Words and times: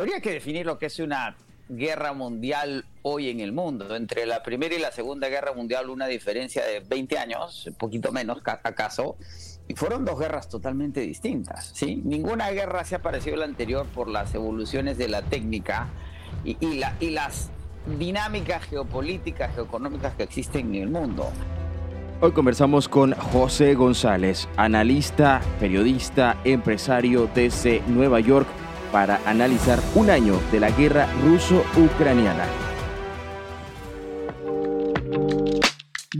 Habría 0.00 0.20
que 0.22 0.32
definir 0.32 0.64
lo 0.64 0.78
que 0.78 0.86
es 0.86 0.98
una 0.98 1.36
guerra 1.68 2.14
mundial 2.14 2.86
hoy 3.02 3.28
en 3.28 3.40
el 3.40 3.52
mundo. 3.52 3.94
Entre 3.94 4.24
la 4.24 4.42
Primera 4.42 4.74
y 4.74 4.78
la 4.78 4.92
Segunda 4.92 5.28
Guerra 5.28 5.52
Mundial 5.52 5.90
una 5.90 6.06
diferencia 6.06 6.64
de 6.64 6.80
20 6.80 7.18
años, 7.18 7.66
un 7.66 7.74
poquito 7.74 8.10
menos 8.10 8.38
acaso, 8.46 9.18
y 9.68 9.74
fueron 9.74 10.06
dos 10.06 10.18
guerras 10.18 10.48
totalmente 10.48 11.00
distintas. 11.02 11.72
¿sí? 11.74 12.00
Ninguna 12.02 12.50
guerra 12.50 12.82
se 12.86 12.94
ha 12.94 13.02
parecido 13.02 13.36
a 13.36 13.40
la 13.40 13.44
anterior 13.44 13.84
por 13.88 14.08
las 14.08 14.34
evoluciones 14.34 14.96
de 14.96 15.08
la 15.08 15.20
técnica 15.20 15.88
y, 16.44 16.78
la, 16.78 16.96
y 16.98 17.10
las 17.10 17.50
dinámicas 17.98 18.64
geopolíticas, 18.64 19.54
geoeconómicas 19.54 20.14
que 20.14 20.22
existen 20.22 20.74
en 20.74 20.82
el 20.82 20.88
mundo. 20.88 21.30
Hoy 22.22 22.32
conversamos 22.32 22.88
con 22.88 23.12
José 23.12 23.74
González, 23.74 24.48
analista, 24.56 25.42
periodista, 25.60 26.38
empresario 26.44 27.28
desde 27.34 27.82
Nueva 27.86 28.20
York 28.20 28.46
para 28.92 29.20
analizar 29.26 29.80
un 29.94 30.10
año 30.10 30.40
de 30.52 30.60
la 30.60 30.70
guerra 30.70 31.08
ruso-ucraniana. 31.22 32.44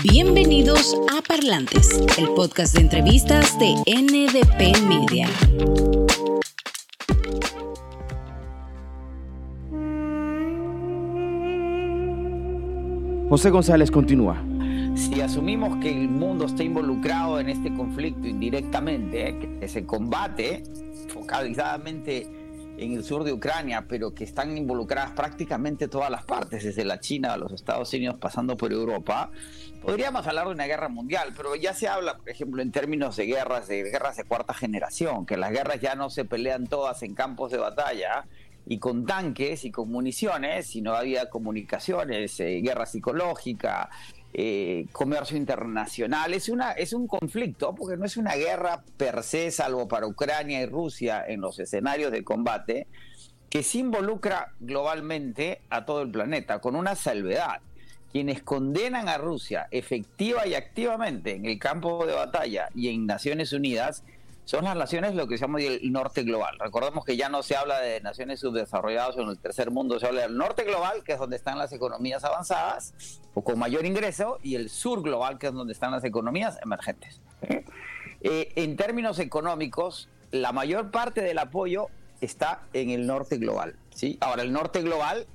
Bienvenidos 0.02 0.96
a 1.12 1.20
Parlantes, 1.23 2.01
el 2.16 2.29
podcast 2.34 2.74
de 2.74 2.83
entrevistas 2.83 3.59
de 3.59 3.74
NDP 3.87 4.80
Media. 4.87 5.29
José 13.29 13.51
González 13.51 13.91
continúa. 13.91 14.43
Si 14.96 15.21
asumimos 15.21 15.77
que 15.79 15.91
el 15.91 16.09
mundo 16.09 16.46
está 16.46 16.65
involucrado 16.65 17.38
en 17.38 17.48
este 17.48 17.73
conflicto 17.74 18.27
indirectamente, 18.27 19.59
que 19.60 19.68
se 19.68 19.87
combate 19.87 20.65
focalizadamente 21.09 22.40
en 22.80 22.95
el 22.95 23.05
sur 23.05 23.25
de 23.25 23.33
Ucrania, 23.33 23.84
pero 23.87 24.15
que 24.15 24.25
están 24.25 24.57
involucradas 24.57 25.11
prácticamente 25.11 25.87
todas 25.87 26.11
las 26.11 26.25
partes, 26.25 26.65
desde 26.65 26.84
la 26.84 26.98
China 26.98 27.34
a 27.34 27.37
los 27.37 27.52
Estados 27.52 27.93
Unidos, 27.93 28.16
pasando 28.18 28.57
por 28.57 28.73
Europa, 28.73 29.30
podríamos 29.82 30.27
hablar 30.27 30.46
de 30.46 30.54
una 30.54 30.65
guerra 30.65 30.88
mundial, 30.88 31.35
pero 31.37 31.54
ya 31.57 31.74
se 31.74 31.88
habla, 31.88 32.16
por 32.16 32.30
ejemplo, 32.30 32.63
en 32.63 32.73
términos 32.73 33.16
de 33.16 33.27
guerras, 33.27 33.69
de 33.69 33.82
guerras 33.82 34.16
de 34.16 34.24
cuarta 34.24 34.54
generación, 34.54 35.27
que 35.27 35.37
las 35.37 35.51
guerras 35.51 35.80
ya 35.80 35.95
no 35.95 36.09
se 36.09 36.24
pelean 36.24 36.66
todas 36.66 37.02
en 37.02 37.15
campos 37.15 37.52
de 37.52 37.59
batalla 37.59 38.24
y 38.66 38.79
con 38.79 39.04
tanques 39.04 39.65
y 39.65 39.71
con 39.71 39.91
municiones, 39.91 40.69
sino 40.69 40.95
había 40.95 41.29
comunicaciones, 41.29 42.41
eh, 42.41 42.60
guerra 42.63 42.87
psicológica, 42.87 43.91
eh, 44.32 44.86
comercio 44.92 45.36
internacional. 45.36 46.32
Es, 46.34 46.48
una, 46.48 46.73
es 46.73 46.92
un 46.92 47.06
conflicto, 47.06 47.74
porque 47.74 47.96
no 47.96 48.04
es 48.04 48.16
una 48.16 48.34
guerra 48.34 48.84
per 48.96 49.23
se, 49.23 49.50
salvo 49.50 49.88
para 49.88 50.06
Ucrania 50.06 50.60
y 50.62 50.66
Rusia 50.66 51.24
en 51.26 51.40
los 51.40 51.59
escenarios 51.59 52.12
de 52.12 52.23
combate, 52.23 52.86
que 53.48 53.64
se 53.64 53.78
involucra 53.78 54.52
globalmente 54.60 55.62
a 55.68 55.84
todo 55.84 56.02
el 56.02 56.10
planeta, 56.10 56.60
con 56.60 56.76
una 56.76 56.95
salvedad. 56.95 57.60
Quienes 58.12 58.42
condenan 58.42 59.08
a 59.08 59.18
Rusia 59.18 59.68
efectiva 59.70 60.46
y 60.46 60.54
activamente 60.54 61.34
en 61.34 61.46
el 61.46 61.58
campo 61.58 62.06
de 62.06 62.14
batalla 62.14 62.68
y 62.74 62.88
en 62.88 63.06
Naciones 63.06 63.52
Unidas 63.52 64.04
son 64.50 64.65
las 64.65 64.75
naciones 64.75 65.15
lo 65.15 65.28
que 65.28 65.38
se 65.38 65.43
llama 65.43 65.60
el 65.60 65.93
norte 65.93 66.25
global. 66.25 66.59
Recordemos 66.59 67.04
que 67.04 67.16
ya 67.16 67.28
no 67.28 67.41
se 67.41 67.54
habla 67.54 67.78
de 67.78 68.00
naciones 68.00 68.41
subdesarrolladas 68.41 69.16
o 69.16 69.20
en 69.22 69.28
el 69.28 69.38
tercer 69.38 69.70
mundo, 69.70 70.00
se 70.00 70.09
habla 70.09 70.22
del 70.22 70.37
norte 70.37 70.65
global, 70.65 71.04
que 71.04 71.12
es 71.12 71.20
donde 71.20 71.37
están 71.37 71.56
las 71.56 71.72
economías 71.72 72.25
avanzadas 72.25 73.20
o 73.34 73.44
con 73.44 73.60
mayor 73.60 73.87
ingreso, 73.87 74.41
y 74.42 74.56
el 74.56 74.69
sur 74.69 75.03
global, 75.03 75.38
que 75.38 75.47
es 75.47 75.53
donde 75.53 75.72
están 75.72 75.92
las 75.92 76.03
economías 76.03 76.59
emergentes. 76.65 77.20
Eh, 78.22 78.53
en 78.56 78.76
términos 78.76 79.20
económicos, 79.20 80.09
la 80.32 80.50
mayor 80.50 80.91
parte 80.91 81.20
del 81.20 81.38
apoyo 81.38 81.87
está 82.20 82.62
en 82.72 82.91
el 82.91 83.06
norte 83.06 83.37
global. 83.37 83.76
¿sí? 83.94 84.19
Ahora, 84.20 84.42
el 84.42 84.53
norte 84.53 84.82
global 84.82 85.28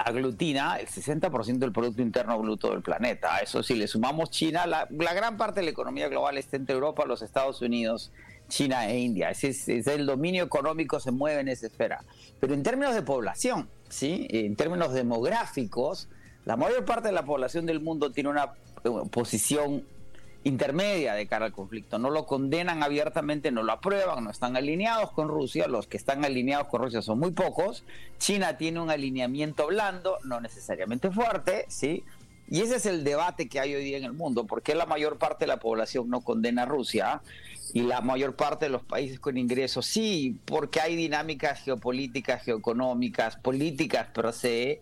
aglutina 0.00 0.76
el 0.76 0.86
60% 0.86 1.58
del 1.58 1.72
Producto 1.72 2.02
Interno 2.02 2.38
Bruto 2.38 2.70
del 2.70 2.82
planeta. 2.82 3.38
eso 3.38 3.62
si 3.62 3.74
le 3.74 3.86
sumamos 3.86 4.30
China, 4.30 4.66
la, 4.66 4.86
gran 4.90 5.36
parte 5.36 5.60
de 5.60 5.64
la 5.64 5.70
economía 5.70 6.08
global 6.08 6.38
está 6.38 6.56
entre 6.56 6.74
Europa, 6.74 7.04
los 7.06 7.22
Estados 7.22 7.60
Unidos, 7.62 8.12
China 8.48 8.88
e 8.88 8.98
India. 8.98 9.30
Ese 9.30 9.48
es, 9.48 9.68
el 9.68 10.06
dominio 10.06 10.44
económico 10.44 11.00
se 11.00 11.10
mueve 11.10 11.40
en 11.40 11.48
esa 11.48 11.66
esfera. 11.66 12.04
Pero 12.40 12.54
en 12.54 12.62
términos 12.62 12.94
de 12.94 13.02
población, 13.02 13.68
¿sí? 13.88 14.26
en 14.30 14.56
términos 14.56 14.92
demográficos, 14.92 16.08
la 16.44 16.56
mayor 16.56 16.84
parte 16.84 17.08
de 17.08 17.12
la 17.12 17.24
población 17.24 17.66
del 17.66 17.80
mundo 17.80 18.10
tiene 18.10 18.30
una 18.30 18.54
posición 19.10 19.84
intermedia 20.44 21.14
de 21.14 21.26
cara 21.26 21.46
al 21.46 21.52
conflicto. 21.52 21.98
No 21.98 22.10
lo 22.10 22.26
condenan 22.26 22.82
abiertamente, 22.82 23.50
no 23.50 23.62
lo 23.62 23.72
aprueban, 23.72 24.24
no 24.24 24.30
están 24.30 24.56
alineados 24.56 25.12
con 25.12 25.28
Rusia. 25.28 25.68
Los 25.68 25.86
que 25.86 25.96
están 25.96 26.24
alineados 26.24 26.68
con 26.68 26.82
Rusia 26.82 27.02
son 27.02 27.18
muy 27.18 27.32
pocos. 27.32 27.84
China 28.18 28.56
tiene 28.56 28.80
un 28.80 28.90
alineamiento 28.90 29.66
blando, 29.66 30.18
no 30.24 30.40
necesariamente 30.40 31.10
fuerte, 31.10 31.66
¿sí? 31.68 32.04
Y 32.48 32.62
ese 32.62 32.76
es 32.76 32.86
el 32.86 33.04
debate 33.04 33.48
que 33.48 33.60
hay 33.60 33.74
hoy 33.74 33.84
día 33.84 33.96
en 33.96 34.04
el 34.04 34.12
mundo. 34.12 34.44
¿Por 34.44 34.62
qué 34.62 34.74
la 34.74 34.84
mayor 34.84 35.18
parte 35.18 35.44
de 35.44 35.48
la 35.48 35.58
población 35.58 36.10
no 36.10 36.22
condena 36.22 36.62
a 36.62 36.66
Rusia? 36.66 37.22
Y 37.72 37.82
la 37.82 38.00
mayor 38.00 38.34
parte 38.34 38.64
de 38.64 38.70
los 38.70 38.82
países 38.82 39.20
con 39.20 39.38
ingresos 39.38 39.86
sí, 39.86 40.36
porque 40.46 40.80
hay 40.80 40.96
dinámicas 40.96 41.60
geopolíticas, 41.60 42.42
geoeconómicas, 42.42 43.36
políticas 43.36 44.08
per 44.08 44.32
se, 44.32 44.80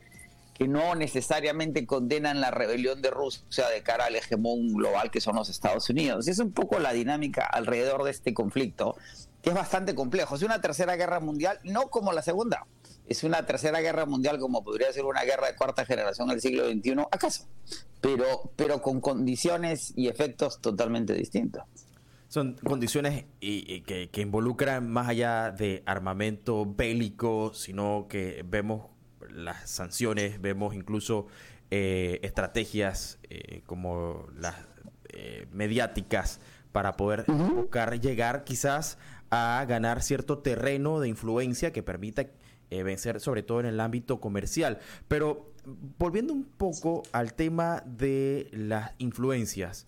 que 0.59 0.67
no 0.67 0.97
necesariamente 0.97 1.87
condenan 1.87 2.41
la 2.41 2.51
rebelión 2.51 3.01
de 3.01 3.11
Rusia 3.11 3.69
de 3.69 3.83
cara 3.83 4.07
al 4.07 4.17
hegemón 4.17 4.75
global 4.75 5.11
que 5.11 5.21
son 5.21 5.37
los 5.37 5.49
Estados 5.49 5.89
Unidos. 5.89 6.27
Y 6.27 6.33
es 6.33 6.41
un 6.41 6.51
poco 6.51 6.81
la 6.81 6.93
dinámica 6.93 7.47
alrededor 7.47 8.03
de 8.03 8.11
este 8.11 8.35
conflicto, 8.35 8.97
que 9.41 9.51
es 9.51 9.55
bastante 9.55 9.95
complejo. 9.95 10.35
Es 10.35 10.43
una 10.43 10.61
tercera 10.61 10.97
guerra 10.97 11.21
mundial, 11.21 11.61
no 11.63 11.89
como 11.91 12.13
la 12.13 12.23
segunda. 12.23 12.67
Es 13.07 13.23
una 13.23 13.47
tercera 13.47 13.81
guerra 13.81 14.05
mundial 14.05 14.41
como 14.41 14.65
podría 14.65 14.93
ser 14.93 15.05
una 15.05 15.23
guerra 15.23 15.47
de 15.47 15.55
cuarta 15.55 15.87
generación 15.87 16.29
del 16.29 16.41
siglo 16.41 16.69
XXI, 16.69 17.07
acaso, 17.11 17.47
pero, 18.01 18.51
pero 18.57 18.83
con 18.83 19.01
condiciones 19.01 19.93
y 19.97 20.09
efectos 20.09 20.61
totalmente 20.61 21.15
distintos. 21.15 21.63
Son 22.27 22.55
condiciones 22.57 23.25
que, 23.41 24.11
que 24.13 24.21
involucran 24.21 24.91
más 24.91 25.09
allá 25.09 25.51
de 25.51 25.83
armamento 25.87 26.67
bélico, 26.67 27.55
sino 27.55 28.07
que 28.11 28.45
vemos 28.45 28.98
las 29.33 29.71
sanciones, 29.71 30.41
vemos 30.41 30.75
incluso 30.75 31.27
eh, 31.71 32.21
estrategias 32.23 33.19
eh, 33.29 33.61
como 33.67 34.27
las 34.35 34.57
eh, 35.11 35.47
mediáticas 35.53 36.41
para 36.73 36.97
poder 36.97 37.25
buscar 37.27 38.01
llegar 38.01 38.45
quizás 38.45 38.97
a 39.29 39.63
ganar 39.69 40.03
cierto 40.03 40.39
terreno 40.39 40.99
de 40.99 41.09
influencia 41.09 41.71
que 41.71 41.83
permita 41.83 42.27
vencer 42.71 43.21
sobre 43.21 43.43
todo 43.43 43.61
en 43.61 43.67
el 43.67 43.81
ámbito 43.81 44.19
comercial. 44.19 44.79
Pero 45.09 45.53
volviendo 45.99 46.33
un 46.33 46.45
poco 46.45 47.03
al 47.13 47.35
tema 47.35 47.83
de 47.85 48.49
las 48.53 48.93
influencias 48.97 49.87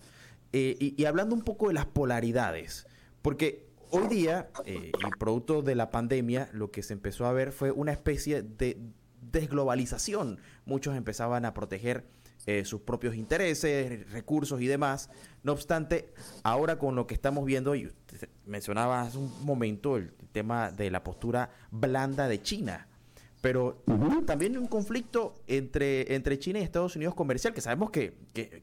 y, 0.51 0.93
y, 1.01 1.05
hablando 1.05 1.33
un 1.33 1.41
poco 1.41 1.69
de 1.69 1.73
las 1.73 1.85
polaridades, 1.87 2.85
porque 3.21 3.67
hoy 3.89 4.07
día, 4.07 4.49
y 4.65 4.91
producto 5.17 5.61
de 5.61 5.75
la 5.75 5.89
pandemia, 5.89 6.49
lo 6.53 6.69
que 6.69 6.83
se 6.83 6.93
empezó 6.93 7.25
a 7.25 7.31
ver 7.31 7.51
fue 7.51 7.71
una 7.71 7.91
especie 7.91 8.41
de 8.41 8.77
desglobalización. 9.21 10.39
Muchos 10.65 10.95
empezaban 10.95 11.45
a 11.45 11.53
proteger 11.53 12.05
eh, 12.47 12.65
sus 12.65 12.81
propios 12.81 13.15
intereses, 13.15 14.11
recursos 14.11 14.59
y 14.61 14.67
demás. 14.67 15.09
No 15.43 15.51
obstante, 15.51 16.11
ahora 16.43 16.79
con 16.79 16.95
lo 16.95 17.05
que 17.05 17.13
estamos 17.13 17.45
viendo, 17.45 17.75
y 17.75 17.85
usted 17.85 18.29
mencionaba 18.45 19.01
hace 19.01 19.19
un 19.19 19.45
momento 19.45 19.95
el 19.95 20.11
tema 20.31 20.71
de 20.71 20.89
la 20.89 21.03
postura 21.03 21.51
blanda 21.69 22.27
de 22.27 22.41
China, 22.41 22.87
pero 23.41 23.83
también 24.25 24.57
un 24.57 24.67
conflicto 24.67 25.35
entre, 25.47 26.15
entre 26.15 26.39
China 26.39 26.59
y 26.59 26.63
Estados 26.63 26.95
Unidos 26.95 27.13
comercial, 27.13 27.53
que 27.53 27.61
sabemos 27.61 27.91
que, 27.91 28.13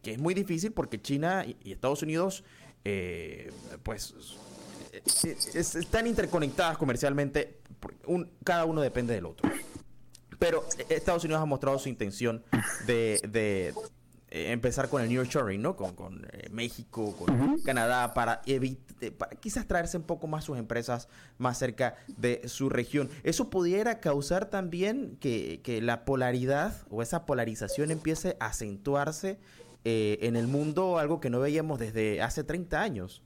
es 0.02 0.19
muy 0.19 0.34
difícil 0.34 0.72
porque 0.72 1.00
China 1.00 1.44
y, 1.46 1.72
Estados 1.72 2.02
Unidos, 2.02 2.42
eh, 2.84 3.52
pues, 3.84 4.14
eh, 4.92 5.36
están 5.54 6.08
interconectadas 6.08 6.78
comercialmente, 6.78 7.60
un, 8.06 8.28
cada 8.42 8.64
uno 8.64 8.80
depende 8.80 9.14
del 9.14 9.26
otro. 9.26 9.48
Pero 10.38 10.64
Estados 10.88 11.25
Unidos 11.25 11.43
ha 11.43 11.46
mostrado 11.46 11.79
su 11.79 11.88
intención 11.88 12.44
de, 12.87 13.20
de 13.29 13.75
eh, 14.31 14.52
empezar 14.52 14.90
con 14.90 15.00
el 15.00 15.08
New 15.08 15.25
Shoring, 15.25 15.62
¿no? 15.62 15.75
Con, 15.75 15.94
con 15.94 16.26
eh, 16.32 16.49
México, 16.50 17.17
con 17.17 17.58
Canadá, 17.62 18.12
para, 18.12 18.43
para 19.17 19.37
quizás 19.37 19.67
traerse 19.67 19.96
un 19.96 20.02
poco 20.02 20.26
más 20.26 20.44
sus 20.44 20.58
empresas 20.58 21.08
más 21.38 21.58
cerca 21.58 21.96
de 22.19 22.46
su 22.46 22.69
región. 22.69 23.08
¿Eso 23.23 23.49
pudiera 23.49 24.00
causar 24.00 24.50
también 24.50 25.17
que, 25.19 25.61
que 25.64 25.81
la 25.81 26.05
polaridad 26.05 26.75
o 26.91 27.00
esa 27.00 27.25
polarización 27.25 27.91
empiece 27.91 28.37
a 28.38 28.46
acentuarse 28.46 29.38
eh, 29.84 30.19
en 30.20 30.37
el 30.37 30.46
mundo, 30.46 30.99
algo 30.99 31.20
que 31.20 31.31
no 31.31 31.41
veíamos 31.41 31.79
desde 31.79 32.20
hace 32.20 32.44
30 32.44 32.82
años? 32.82 33.23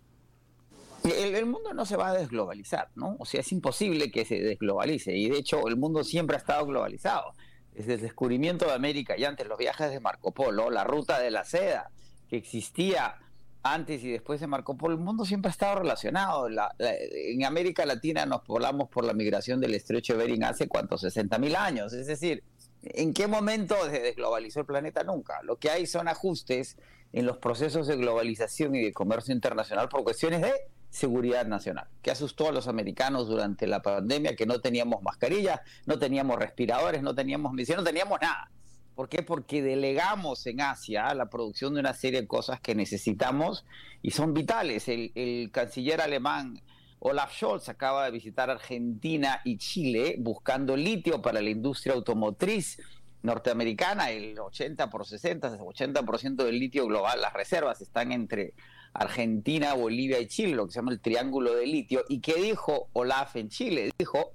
El, 1.12 1.46
mundo 1.46 1.72
no 1.74 1.84
se 1.86 1.96
va 1.96 2.08
a 2.08 2.14
desglobalizar, 2.14 2.88
¿no? 2.94 3.16
O 3.18 3.24
sea, 3.24 3.40
es 3.40 3.52
imposible 3.52 4.10
que 4.10 4.24
se 4.24 4.40
desglobalice. 4.40 5.16
Y 5.16 5.28
de 5.28 5.38
hecho, 5.38 5.66
el 5.68 5.76
mundo 5.76 6.04
siempre 6.04 6.36
ha 6.36 6.38
estado 6.38 6.66
globalizado. 6.66 7.34
Desde 7.72 7.94
el 7.94 8.00
descubrimiento 8.00 8.66
de 8.66 8.72
América 8.72 9.16
y 9.16 9.24
antes 9.24 9.46
los 9.46 9.58
viajes 9.58 9.90
de 9.90 10.00
Marco 10.00 10.32
Polo, 10.32 10.70
la 10.70 10.84
ruta 10.84 11.18
de 11.18 11.30
la 11.30 11.44
seda, 11.44 11.90
que 12.28 12.36
existía 12.36 13.18
antes 13.62 14.02
y 14.02 14.10
después 14.10 14.40
de 14.40 14.46
Marco 14.46 14.76
Polo, 14.76 14.94
el 14.94 15.00
mundo 15.00 15.24
siempre 15.24 15.48
ha 15.48 15.52
estado 15.52 15.80
relacionado. 15.80 16.48
en 16.48 17.44
América 17.44 17.86
Latina 17.86 18.26
nos 18.26 18.42
poblamos 18.42 18.88
por 18.88 19.04
la 19.04 19.12
migración 19.12 19.60
del 19.60 19.74
estrecho 19.74 20.14
de 20.14 20.18
Bering 20.18 20.44
hace 20.44 20.68
cuántos, 20.68 21.00
60 21.02 21.38
mil 21.38 21.54
años. 21.56 21.92
Es 21.92 22.06
decir, 22.06 22.42
¿en 22.82 23.14
qué 23.14 23.26
momento 23.26 23.76
se 23.84 24.00
desglobalizó 24.00 24.60
el 24.60 24.66
planeta? 24.66 25.04
Nunca. 25.04 25.42
Lo 25.42 25.56
que 25.56 25.70
hay 25.70 25.86
son 25.86 26.08
ajustes 26.08 26.76
en 27.12 27.26
los 27.26 27.38
procesos 27.38 27.86
de 27.86 27.96
globalización 27.96 28.74
y 28.74 28.82
de 28.82 28.92
comercio 28.92 29.34
internacional 29.34 29.88
por 29.88 30.02
cuestiones 30.02 30.42
de 30.42 30.52
seguridad 30.92 31.46
nacional, 31.46 31.88
que 32.02 32.10
asustó 32.10 32.50
a 32.50 32.52
los 32.52 32.68
americanos 32.68 33.26
durante 33.26 33.66
la 33.66 33.80
pandemia, 33.80 34.36
que 34.36 34.44
no 34.44 34.60
teníamos 34.60 35.02
mascarillas, 35.02 35.60
no 35.86 35.98
teníamos 35.98 36.38
respiradores, 36.38 37.02
no 37.02 37.14
teníamos 37.14 37.52
medicina, 37.54 37.78
no 37.78 37.84
teníamos 37.84 38.20
nada. 38.20 38.50
¿Por 38.94 39.08
qué? 39.08 39.22
Porque 39.22 39.62
delegamos 39.62 40.46
en 40.46 40.60
Asia 40.60 41.14
la 41.14 41.30
producción 41.30 41.72
de 41.72 41.80
una 41.80 41.94
serie 41.94 42.20
de 42.20 42.26
cosas 42.26 42.60
que 42.60 42.74
necesitamos 42.74 43.64
y 44.02 44.10
son 44.10 44.34
vitales. 44.34 44.86
El, 44.86 45.50
canciller 45.50 46.02
alemán 46.02 46.60
Olaf 46.98 47.32
Scholz 47.32 47.70
acaba 47.70 48.04
de 48.04 48.10
visitar 48.10 48.50
Argentina 48.50 49.40
y 49.44 49.56
Chile 49.56 50.16
buscando 50.18 50.76
litio 50.76 51.22
para 51.22 51.40
la 51.40 51.48
industria 51.48 51.94
automotriz 51.94 52.82
norteamericana. 53.22 54.10
El 54.10 54.38
80 54.38 54.90
por 54.90 55.06
60, 55.06 55.56
80% 55.58 56.44
del 56.44 56.58
litio 56.58 56.86
global, 56.86 57.18
las 57.22 57.32
reservas 57.32 57.80
están 57.80 58.12
entre 58.12 58.52
Argentina, 58.94 59.74
Bolivia 59.74 60.20
y 60.20 60.26
Chile, 60.26 60.54
lo 60.54 60.66
que 60.66 60.72
se 60.72 60.78
llama 60.78 60.92
el 60.92 61.00
triángulo 61.00 61.54
de 61.54 61.66
litio. 61.66 62.04
¿Y 62.08 62.20
qué 62.20 62.34
dijo 62.34 62.88
Olaf 62.92 63.36
en 63.36 63.48
Chile? 63.48 63.90
Dijo 63.98 64.32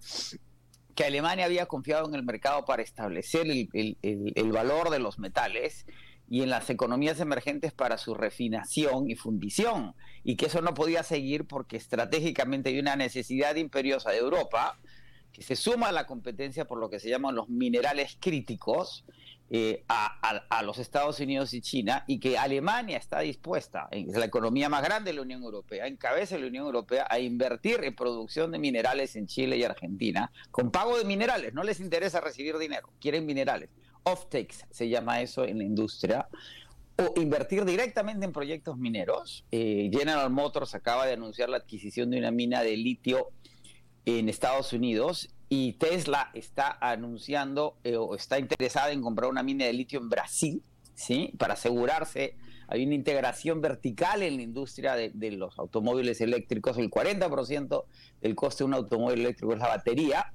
que 0.96 1.06
Alemania 1.06 1.46
había 1.46 1.68
confiado 1.68 2.08
en 2.08 2.16
el 2.16 2.24
mercado 2.24 2.66
para 2.66 2.82
establecer 2.82 3.46
el, 3.48 4.52
valor 4.52 4.90
de 4.90 5.00
los 5.00 5.20
metales 5.20 5.86
y 6.28 6.42
en 6.42 6.50
las 6.50 6.70
economías 6.70 7.20
emergentes 7.20 7.72
para 7.72 7.98
su 7.98 8.16
refinación 8.16 9.10
y 9.10 9.16
fundición, 9.16 9.94
y 10.24 10.36
que 10.36 10.48
eso 10.48 10.62
no 10.62 10.74
podía 10.74 11.04
seguir 11.04 11.46
porque 11.46 11.78
estratégicamente 11.78 12.70
hay 12.70 12.80
una 12.80 12.96
necesidad 12.96 13.56
imperiosa 13.56 14.10
de 14.12 14.18
Europa 14.18 14.78
se 15.40 15.56
suma 15.56 15.90
a 15.90 15.92
la 15.92 16.06
competencia 16.06 16.66
por 16.66 16.80
lo 16.80 16.90
que 16.90 17.00
se 17.00 17.10
llaman 17.10 17.36
los 17.36 17.50
minerales 17.50 18.18
críticos, 18.20 19.06
eh, 19.50 19.86
a, 19.88 20.62
los 20.64 20.78
Estados 20.78 21.22
Unidos 21.22 21.54
y 21.54 21.62
China 21.62 22.04
y 22.06 22.20
que 22.20 22.38
Alemania 22.38 22.98
está 22.98 23.22
dispuesta, 23.22 23.88
es 23.92 24.18
la 24.18 24.26
economía 24.26 24.68
más 24.68 24.84
grande 24.84 25.12
de 25.12 25.16
la 25.16 25.22
Unión 25.22 25.42
Europea, 25.42 25.88
encabeza 25.88 26.38
la 26.38 26.48
Unión 26.48 26.66
Europea 26.66 27.08
a 27.10 27.18
invertir 27.20 27.80
en 27.86 27.96
producción 27.96 28.52
de 28.52 28.60
minerales 28.60 29.16
en 29.16 29.26
Chile 29.26 29.56
y 29.56 29.64
Argentina 29.64 30.30
con 30.52 30.70
pago 30.70 30.98
de 30.98 31.06
minerales. 31.06 31.54
No 31.54 31.64
les 31.64 31.80
interesa 31.80 32.20
recibir 32.20 32.58
dinero, 32.58 32.90
quieren 33.00 33.26
minerales. 33.26 33.70
Off-takes 34.04 34.66
se 34.70 34.90
llama 34.90 35.22
eso 35.22 35.46
en 35.46 35.60
la 35.60 35.64
industria. 35.64 36.28
O 36.98 37.14
invertir 37.22 37.64
directamente 37.64 38.26
en 38.26 38.34
proyectos 38.34 38.76
mineros. 38.76 39.46
Eh, 39.52 39.90
General 39.94 40.30
Motors 40.32 40.74
acaba 40.74 41.06
de 41.06 41.14
anunciar 41.14 41.48
la 41.48 41.58
adquisición 41.58 42.10
de 42.10 42.18
una 42.18 42.32
mina 42.32 42.64
de 42.64 42.76
litio 42.76 43.30
en 44.08 44.30
Estados 44.30 44.72
Unidos 44.72 45.30
y 45.50 45.74
Tesla 45.74 46.32
está 46.34 46.78
anunciando 46.80 47.76
eh, 47.84 47.98
o 47.98 48.16
está 48.16 48.40
interesada 48.40 48.92
en 48.92 49.02
comprar 49.02 49.30
una 49.30 49.44
mina 49.44 49.66
de 49.66 49.74
litio 49.74 50.00
en 50.00 50.08
Brasil, 50.08 50.64
¿sí? 50.96 51.34
Para 51.38 51.56
asegurarse, 51.56 52.38
hay 52.70 52.86
una 52.86 52.96
integración 52.96 53.60
vertical 53.60 54.24
en 54.24 54.38
la 54.38 54.44
industria 54.44 54.96
de, 54.96 55.32
los 55.32 55.60
automóviles 55.60 56.22
eléctricos, 56.22 56.78
el 56.78 56.90
40% 56.90 57.84
del 58.22 58.36
coste 58.36 58.64
de 58.64 58.66
un 58.66 58.76
automóvil 58.76 59.20
eléctrico 59.20 59.52
es 59.52 59.60
la 59.60 59.68
batería, 59.68 60.34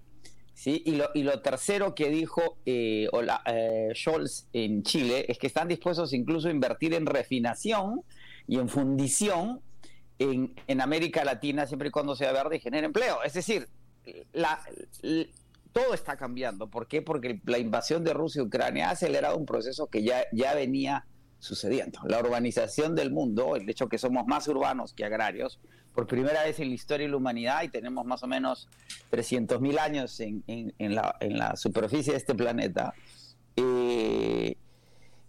¿sí? 0.53 0.83
Y 0.85 0.93
lo, 0.97 1.09
y 1.15 1.23
lo 1.23 1.41
tercero 1.41 1.95
que 1.95 2.11
dijo 2.11 2.59
eh, 2.67 3.09
eh, 3.47 3.89
Scholz 3.95 4.49
en 4.53 4.83
Chile 4.83 5.25
es 5.29 5.39
que 5.39 5.47
están 5.47 5.69
dispuestos 5.69 6.13
incluso 6.13 6.49
a 6.49 6.51
invertir 6.51 6.93
en 6.93 7.07
refinación 7.07 8.03
y 8.47 8.59
en 8.59 8.69
fundición 8.69 9.63
en, 10.23 10.55
en 10.67 10.81
América 10.81 11.25
Latina 11.25 11.67
siempre 11.67 11.89
y 11.89 11.91
cuando 11.91 12.17
sea 12.17 12.33
verde 12.33 12.57
y 12.57 12.61
genere 12.61 12.87
empleo. 12.87 13.23
Es 13.23 13.35
decir, 13.35 13.69
la, 14.33 14.61
todo 15.73 15.95
está 15.95 16.17
cambiando. 16.17 16.69
¿Por 16.69 16.87
qué? 16.87 17.03
Porque 17.03 17.41
la 17.45 17.59
invasión 17.59 18.05
de 18.05 18.13
Rusia 18.13 18.43
a 18.43 18.45
Ucrania 18.45 18.89
ha 18.89 18.93
acelerado 18.93 19.37
un 19.37 19.47
proceso 19.47 19.87
que 19.87 20.03
ya, 20.03 20.25
ya 20.33 20.55
venía 20.55 21.07
sucediendo. 21.39 22.01
La 22.05 22.21
urbanización 22.21 22.95
del 22.95 23.11
mundo, 23.11 23.57
el 23.57 23.69
hecho 23.69 23.89
que 23.89 23.99
somos 23.99 24.27
más 24.27 24.47
urbanos 24.49 24.93
que 24.93 25.05
agrarios, 25.05 25.59
por 25.93 26.07
primera 26.07 26.45
vez 26.45 26.59
en 26.61 26.69
la 26.69 26.75
historia 26.75 27.07
de 27.07 27.11
la 27.11 27.17
humanidad 27.17 27.63
y 27.65 27.69
tenemos 27.69 28.07
más 28.07 28.23
o 28.23 28.27
menos 28.27 28.69
300.000 29.11 29.79
años 29.79 30.21
en, 30.21 30.43
en, 30.47 30.95
la, 30.95 31.17
en, 31.21 31.37
la, 31.37 31.57
superficie 31.57 32.13
de 32.13 32.19
este 32.19 32.35
planeta, 32.35 32.95
eh, 33.57 34.57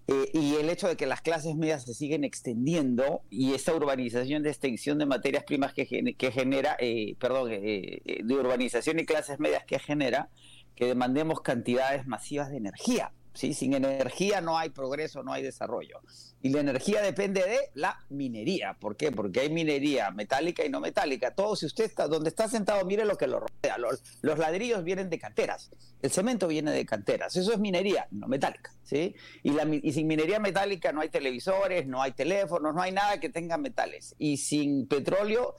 eh, 0.07 0.29
y 0.33 0.55
el 0.55 0.69
hecho 0.69 0.87
de 0.87 0.97
que 0.97 1.05
las 1.05 1.21
clases 1.21 1.55
medias 1.55 1.83
se 1.83 1.93
siguen 1.93 2.25
extendiendo 2.25 3.21
y 3.29 3.53
esta 3.53 3.73
urbanización 3.73 4.43
de 4.43 4.49
extensión 4.49 4.97
de 4.97 5.05
materias 5.05 5.45
primas 5.45 5.73
que, 5.73 5.87
que 6.17 6.31
genera, 6.31 6.75
eh, 6.79 7.15
perdón, 7.19 7.49
eh, 7.51 8.01
de 8.23 8.33
urbanización 8.33 8.99
y 8.99 9.05
clases 9.05 9.39
medias 9.39 9.63
que 9.65 9.79
genera, 9.79 10.29
que 10.75 10.87
demandemos 10.87 11.39
cantidades 11.41 12.05
masivas 12.05 12.49
de 12.49 12.57
energía. 12.57 13.13
¿Sí? 13.33 13.53
Sin 13.53 13.73
energía 13.73 14.41
no 14.41 14.57
hay 14.57 14.69
progreso, 14.69 15.23
no 15.23 15.33
hay 15.33 15.43
desarrollo. 15.43 16.01
Y 16.41 16.49
la 16.49 16.59
energía 16.59 17.01
depende 17.01 17.41
de 17.41 17.57
la 17.73 17.97
minería. 18.09 18.75
¿Por 18.79 18.97
qué? 18.97 19.11
Porque 19.11 19.39
hay 19.39 19.49
minería 19.49 20.11
metálica 20.11 20.65
y 20.65 20.69
no 20.69 20.81
metálica. 20.81 21.33
Todo, 21.33 21.55
si 21.55 21.65
usted 21.65 21.85
está 21.85 22.07
donde 22.07 22.29
está 22.29 22.49
sentado, 22.49 22.83
mire 22.85 23.05
lo 23.05 23.17
que 23.17 23.27
lo 23.27 23.39
rodea. 23.39 23.77
Los, 23.77 24.01
ladrillos 24.37 24.83
vienen 24.83 25.09
de 25.09 25.19
canteras. 25.19 25.71
El 26.01 26.11
cemento 26.11 26.47
viene 26.47 26.71
de 26.71 26.85
canteras. 26.85 27.35
Eso 27.35 27.53
es 27.53 27.59
minería, 27.59 28.07
no 28.11 28.27
metálica. 28.27 28.73
¿sí? 28.83 29.15
Y, 29.41 29.91
sin 29.93 30.05
minería 30.05 30.39
metálica 30.39 30.91
no 30.91 31.01
hay 31.01 31.09
televisores, 31.09 31.87
no 31.87 32.01
hay 32.01 32.11
teléfonos, 32.11 32.75
no 32.75 32.81
hay 32.81 32.91
nada 32.91 33.19
que 33.19 33.29
tenga 33.29 33.57
metales. 33.57 34.13
Y 34.17 34.37
sin 34.37 34.87
petróleo 34.87 35.55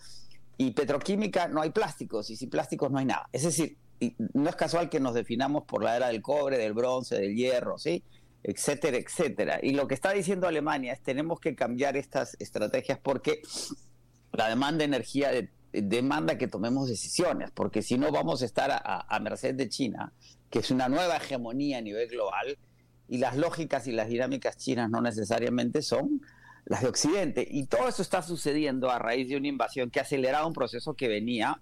y 0.58 0.72
petroquímica 0.72 1.48
no 1.48 1.62
hay 1.62 1.70
plásticos. 1.70 2.28
Y 2.28 2.36
sin 2.36 2.50
plásticos 2.50 2.90
no 2.90 2.98
hay 2.98 3.06
nada. 3.06 3.28
Es 3.32 3.44
decir, 3.44 3.78
no 4.32 4.48
es 4.48 4.56
casual 4.56 4.88
que 4.88 5.00
nos 5.00 5.14
definamos 5.14 5.64
por 5.64 5.82
la 5.82 5.96
era 5.96 6.08
del 6.08 6.22
cobre, 6.22 6.58
del 6.58 6.72
bronce, 6.72 7.16
del 7.16 7.34
hierro, 7.34 7.78
¿sí? 7.78 8.02
etcétera, 8.44 8.98
etcétera. 8.98 9.58
Y 9.62 9.72
lo 9.72 9.88
que 9.88 9.94
está 9.94 10.12
diciendo 10.12 10.46
Alemania 10.46 10.92
es 10.92 11.00
tenemos 11.00 11.40
que 11.40 11.54
cambiar 11.54 11.96
estas 11.96 12.36
estrategias 12.38 12.98
porque 13.02 13.40
la 14.32 14.48
demanda 14.48 14.78
de 14.78 14.84
energía 14.84 15.30
demanda 15.72 16.36
que 16.36 16.46
tomemos 16.46 16.88
decisiones, 16.88 17.50
porque 17.50 17.82
si 17.82 17.96
no 17.96 18.12
vamos 18.12 18.42
a 18.42 18.44
estar 18.44 18.70
a, 18.70 19.18
merced 19.20 19.54
de 19.54 19.68
China, 19.68 20.12
que 20.50 20.58
es 20.58 20.70
una 20.70 20.88
nueva 20.88 21.16
hegemonía 21.16 21.78
a 21.78 21.80
nivel 21.80 22.08
global, 22.08 22.58
y 23.08 23.18
las 23.18 23.36
lógicas 23.36 23.86
y 23.86 23.92
las 23.92 24.08
dinámicas 24.08 24.58
chinas 24.58 24.90
no 24.90 25.00
necesariamente 25.00 25.82
son 25.82 26.20
las 26.66 26.82
de 26.82 26.88
Occidente. 26.88 27.46
Y 27.50 27.66
todo 27.66 27.88
eso 27.88 28.02
está 28.02 28.22
sucediendo 28.22 28.90
a 28.90 28.98
raíz 28.98 29.28
de 29.28 29.36
una 29.36 29.48
invasión 29.48 29.90
que 29.90 30.00
ha 30.00 30.02
acelerado 30.02 30.46
un 30.46 30.54
proceso 30.54 30.94
que 30.94 31.08
venía 31.08 31.60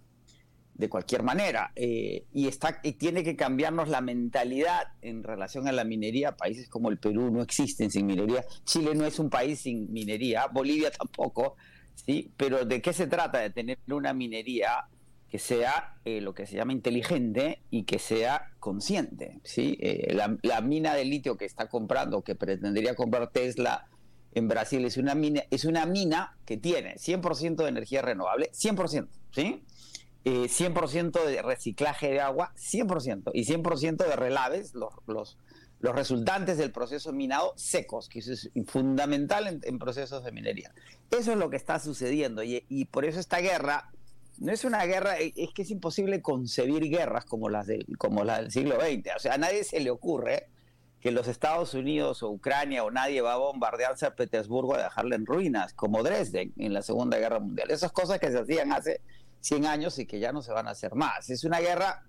de 0.74 0.88
cualquier 0.88 1.22
manera. 1.22 1.72
Eh, 1.76 2.26
y, 2.32 2.48
está, 2.48 2.80
y 2.82 2.92
tiene 2.92 3.22
que 3.22 3.36
cambiarnos 3.36 3.88
la 3.88 4.00
mentalidad 4.00 4.88
en 5.00 5.22
relación 5.22 5.68
a 5.68 5.72
la 5.72 5.84
minería. 5.84 6.36
Países 6.36 6.68
como 6.68 6.90
el 6.90 6.98
Perú 6.98 7.30
no 7.30 7.42
existen 7.42 7.90
sin 7.90 8.06
minería. 8.06 8.44
Chile 8.64 8.94
no 8.94 9.04
es 9.04 9.18
un 9.18 9.30
país 9.30 9.60
sin 9.60 9.92
minería. 9.92 10.46
Bolivia 10.46 10.90
tampoco. 10.90 11.56
¿sí? 11.94 12.32
Pero 12.36 12.64
¿de 12.64 12.80
qué 12.80 12.92
se 12.92 13.06
trata? 13.06 13.38
De 13.38 13.50
tener 13.50 13.78
una 13.88 14.12
minería 14.12 14.86
que 15.28 15.38
sea 15.38 15.96
eh, 16.04 16.20
lo 16.20 16.34
que 16.34 16.46
se 16.46 16.56
llama 16.56 16.72
inteligente 16.72 17.62
y 17.70 17.84
que 17.84 17.98
sea 17.98 18.50
consciente. 18.60 19.40
¿sí? 19.44 19.78
Eh, 19.80 20.12
la, 20.14 20.36
la, 20.42 20.60
mina 20.60 20.94
de 20.94 21.04
litio 21.06 21.38
que 21.38 21.46
está 21.46 21.68
comprando, 21.68 22.22
que 22.22 22.34
pretendería 22.34 22.94
comprar 22.94 23.30
Tesla 23.30 23.88
en 24.34 24.48
Brasil, 24.48 24.84
es 24.84 24.96
una 24.96 25.14
mina, 25.14 25.42
es 25.50 25.64
una 25.64 25.86
mina 25.86 26.36
que 26.44 26.56
tiene 26.56 26.96
100% 26.96 27.56
de 27.56 27.68
energía 27.68 28.02
renovable, 28.02 28.50
100%, 28.52 29.08
¿sí? 29.30 29.62
100% 30.24 31.20
eh, 31.20 31.30
de 31.30 31.42
reciclaje 31.42 32.10
de 32.10 32.20
agua, 32.20 32.52
100%, 32.56 33.30
y 33.34 33.44
100% 33.44 33.96
de 33.96 34.16
relaves, 34.16 34.74
los, 34.74 34.92
los, 35.06 35.38
los, 35.80 35.94
resultantes 35.94 36.58
del 36.58 36.70
proceso 36.70 37.12
minado 37.12 37.52
secos, 37.56 38.08
que 38.08 38.20
eso 38.20 38.32
es 38.32 38.50
fundamental 38.66 39.60
en, 39.62 39.78
procesos 39.78 40.24
de 40.24 40.32
minería. 40.32 40.72
Eso 41.10 41.32
es 41.32 41.38
lo 41.38 41.50
que 41.50 41.56
está 41.56 41.78
sucediendo, 41.78 42.42
y, 42.42 42.64
y, 42.68 42.84
por 42.86 43.04
eso 43.04 43.18
esta 43.20 43.38
guerra 43.38 43.90
no 44.38 44.52
es 44.52 44.64
una 44.64 44.84
guerra, 44.84 45.18
e, 45.18 45.32
es 45.36 45.52
que 45.52 45.62
es 45.62 45.70
imposible 45.70 46.22
concebir 46.22 46.88
guerras 46.88 47.24
como 47.24 47.48
las 47.48 47.66
del, 47.66 47.86
como 47.98 48.24
las 48.24 48.40
del 48.40 48.50
siglo 48.50 48.80
XX. 48.80 49.16
O 49.16 49.18
sea, 49.18 49.34
a 49.34 49.38
nadie 49.38 49.64
se 49.64 49.80
le 49.80 49.90
ocurre 49.90 50.48
que 51.00 51.10
los 51.10 51.26
Estados 51.26 51.74
Unidos 51.74 52.22
o 52.22 52.30
Ucrania 52.30 52.84
o 52.84 52.90
nadie 52.90 53.20
va 53.20 53.32
a 53.32 53.36
bombardear 53.36 53.98
San 53.98 54.14
Petersburgo 54.14 54.76
a 54.76 54.84
dejarle 54.84 55.16
en 55.16 55.26
ruinas, 55.26 55.74
como 55.74 56.02
Dresden 56.04 56.52
en 56.56 56.72
la 56.72 56.82
Segunda 56.82 57.18
Guerra 57.18 57.40
Mundial. 57.40 57.70
Esas 57.72 57.90
cosas 57.90 58.20
que 58.20 58.30
se 58.30 58.38
hacían 58.38 58.72
hace 58.72 59.00
100 59.42 59.66
años 59.66 59.98
y 59.98 60.06
que 60.06 60.18
ya 60.18 60.32
no 60.32 60.40
se 60.40 60.52
van 60.52 60.66
a 60.66 60.70
hacer 60.70 60.94
más. 60.94 61.28
Es 61.28 61.44
una 61.44 61.60
guerra, 61.60 62.04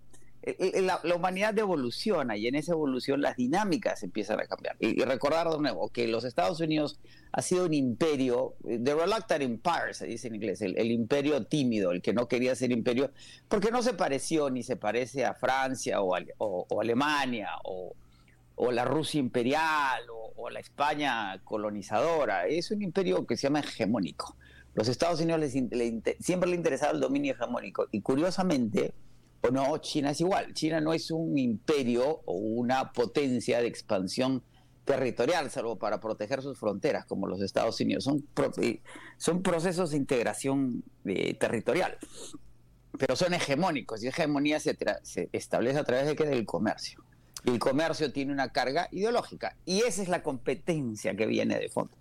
la, 0.81 1.15
humanidad 1.15 1.57
evoluciona 1.57 2.37
y 2.37 2.47
en 2.47 2.55
esa 2.55 2.71
evolución 2.73 3.21
las 3.21 3.35
dinámicas 3.35 4.03
empiezan 4.03 4.39
a 4.39 4.45
cambiar. 4.45 4.75
Y, 4.79 5.03
recordar 5.03 5.49
de 5.49 5.57
nuevo 5.59 5.89
que 5.89 6.07
los 6.07 6.23
Estados 6.23 6.59
Unidos 6.61 6.99
ha 7.31 7.41
sido 7.41 7.65
un 7.65 7.73
imperio, 7.73 8.55
eh, 8.67 8.79
the 8.81 8.95
reluctant 8.95 9.41
empire 9.41 9.93
se 9.93 10.05
dice 10.05 10.29
en 10.29 10.35
inglés, 10.35 10.61
el, 10.61 10.91
imperio 10.91 11.45
tímido, 11.45 11.91
el 11.91 12.01
que 12.01 12.13
no 12.13 12.27
quería 12.27 12.55
ser 12.55 12.71
imperio, 12.71 13.11
porque 13.49 13.71
no 13.71 13.81
se 13.81 13.93
pareció 13.93 14.49
ni 14.49 14.63
se 14.63 14.75
parece 14.75 15.25
a 15.25 15.33
Francia 15.33 16.01
o, 16.01 16.15
o 16.37 16.81
Alemania 16.81 17.49
o 17.63 18.71
la 18.71 18.85
Rusia 18.85 19.19
imperial 19.19 20.03
o, 20.09 20.49
la 20.49 20.59
España 20.59 21.39
colonizadora. 21.45 22.47
Es 22.47 22.69
un 22.71 22.81
imperio 22.81 23.25
que 23.25 23.37
se 23.37 23.43
llama 23.43 23.61
hegemónico. 23.61 24.35
Los 24.73 24.87
Estados 24.87 25.21
Unidos 25.21 25.51
siempre 26.19 26.49
le 26.49 26.55
interesaba 26.55 26.93
el 26.93 26.99
dominio 26.99 27.33
hegemónico. 27.33 27.87
Y 27.91 28.01
curiosamente, 28.01 28.93
o 29.41 29.51
no, 29.51 29.77
China 29.77 30.11
es 30.11 30.21
igual. 30.21 30.53
China 30.53 30.81
no 30.81 30.93
es 30.93 31.11
un 31.11 31.37
imperio 31.37 32.21
o 32.25 32.33
una 32.33 32.91
potencia 32.91 33.59
de 33.61 33.67
expansión 33.67 34.43
territorial, 34.85 35.49
salvo 35.49 35.77
para 35.77 35.99
proteger 35.99 36.41
sus 36.41 36.57
fronteras, 36.57 37.05
como 37.05 37.27
los 37.27 37.41
Estados 37.41 37.79
Unidos. 37.79 38.03
Son, 38.03 38.25
eh, 38.61 38.81
procesos 39.41 39.91
de 39.91 39.97
integración 39.97 40.83
eh, 41.05 41.33
territorial, 41.35 41.97
pero 42.97 43.15
son 43.15 43.33
hegemónicos 43.33 44.03
y 44.03 44.07
hegemonía 44.07 44.59
se, 44.59 44.77
establece 45.31 45.79
a 45.79 45.83
través 45.83 46.07
de 46.07 46.15
que 46.15 46.25
del 46.25 46.45
comercio. 46.45 47.03
Y 47.45 47.51
el 47.51 47.59
comercio 47.59 48.11
tiene 48.11 48.31
una 48.31 48.51
carga 48.51 48.87
ideológica 48.91 49.57
y 49.65 49.81
esa 49.81 50.01
es 50.01 50.09
la 50.09 50.23
competencia 50.23 51.15
que 51.15 51.25
viene 51.25 51.59
de 51.59 51.69
fondo. 51.69 51.97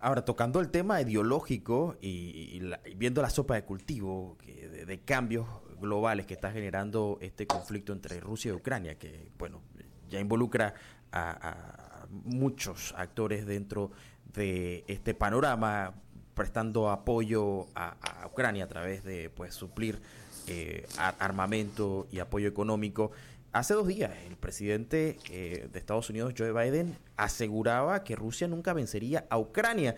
Ahora, 0.00 0.24
tocando 0.24 0.60
el 0.60 0.70
tema 0.70 1.00
ideológico 1.00 1.96
y, 2.00 2.60
viendo 2.96 3.22
la 3.22 3.30
sopa 3.30 3.54
de 3.54 3.64
cultivo 3.64 4.36
de, 4.44 5.00
cambios 5.04 5.46
globales 5.80 6.26
que 6.26 6.34
está 6.34 6.50
generando 6.50 7.18
este 7.20 7.46
conflicto 7.46 7.92
entre 7.92 8.20
Rusia 8.20 8.50
y 8.50 8.52
Ucrania, 8.52 8.98
que, 8.98 9.30
bueno, 9.38 9.60
ya 10.08 10.20
involucra 10.20 10.74
a 11.12 12.06
muchos 12.24 12.94
actores 12.96 13.46
dentro 13.46 13.90
de 14.34 14.84
este 14.86 15.14
panorama 15.14 15.94
prestando 16.34 16.90
apoyo 16.90 17.66
a, 17.74 17.96
Ucrania 18.26 18.64
a 18.64 18.68
través 18.68 19.04
de 19.04 19.30
pues 19.30 19.54
suplir 19.54 20.00
eh, 20.46 20.86
armamento 21.18 22.06
y 22.10 22.18
apoyo 22.18 22.48
económico. 22.48 23.12
Hace 23.52 23.74
dos 23.74 23.86
días 23.86 24.10
el 24.26 24.36
presidente 24.36 25.18
eh, 25.30 25.68
de 25.70 25.78
Estados 25.78 26.08
Unidos, 26.08 26.32
Joe 26.36 26.52
Biden, 26.52 26.96
aseguraba 27.16 28.02
que 28.02 28.16
Rusia 28.16 28.48
nunca 28.48 28.72
vencería 28.72 29.26
a 29.28 29.38
Ucrania. 29.38 29.94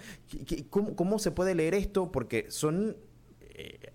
¿Cómo, 0.71 1.19
se 1.21 1.31
puede 1.31 1.55
leer 1.55 1.75
esto? 1.75 2.11
Porque 2.11 2.51
son 2.51 2.97
eh, 3.41 3.93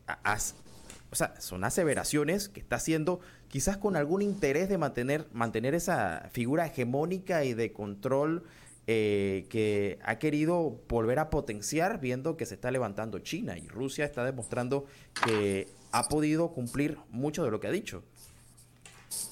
o 1.11 1.15
sea, 1.15 1.39
son 1.41 1.63
aseveraciones 1.63 2.49
que 2.49 2.59
está 2.59 2.75
haciendo 2.75 3.19
quizás 3.47 3.77
con 3.77 3.95
algún 3.95 4.21
interés 4.21 4.69
de 4.69 4.77
mantener, 4.77 5.27
mantener 5.33 5.73
esa 5.73 6.29
figura 6.31 6.67
hegemónica 6.67 7.43
y 7.43 7.53
de 7.53 7.71
control 7.71 8.43
eh, 8.85 9.45
que 9.49 9.99
ha 10.03 10.19
querido 10.19 10.81
volver 10.87 11.19
a 11.19 11.29
potenciar 11.29 11.99
viendo 11.99 12.37
que 12.37 12.45
se 12.45 12.55
está 12.55 12.71
levantando 12.71 13.19
China 13.19 13.57
y 13.57 13.67
Rusia 13.67 14.05
está 14.05 14.23
demostrando 14.23 14.85
que 15.25 15.67
ha 15.91 16.07
podido 16.07 16.53
cumplir 16.53 16.97
mucho 17.09 17.43
de 17.43 17.51
lo 17.51 17.59
que 17.59 17.67
ha 17.67 17.71
dicho. 17.71 18.03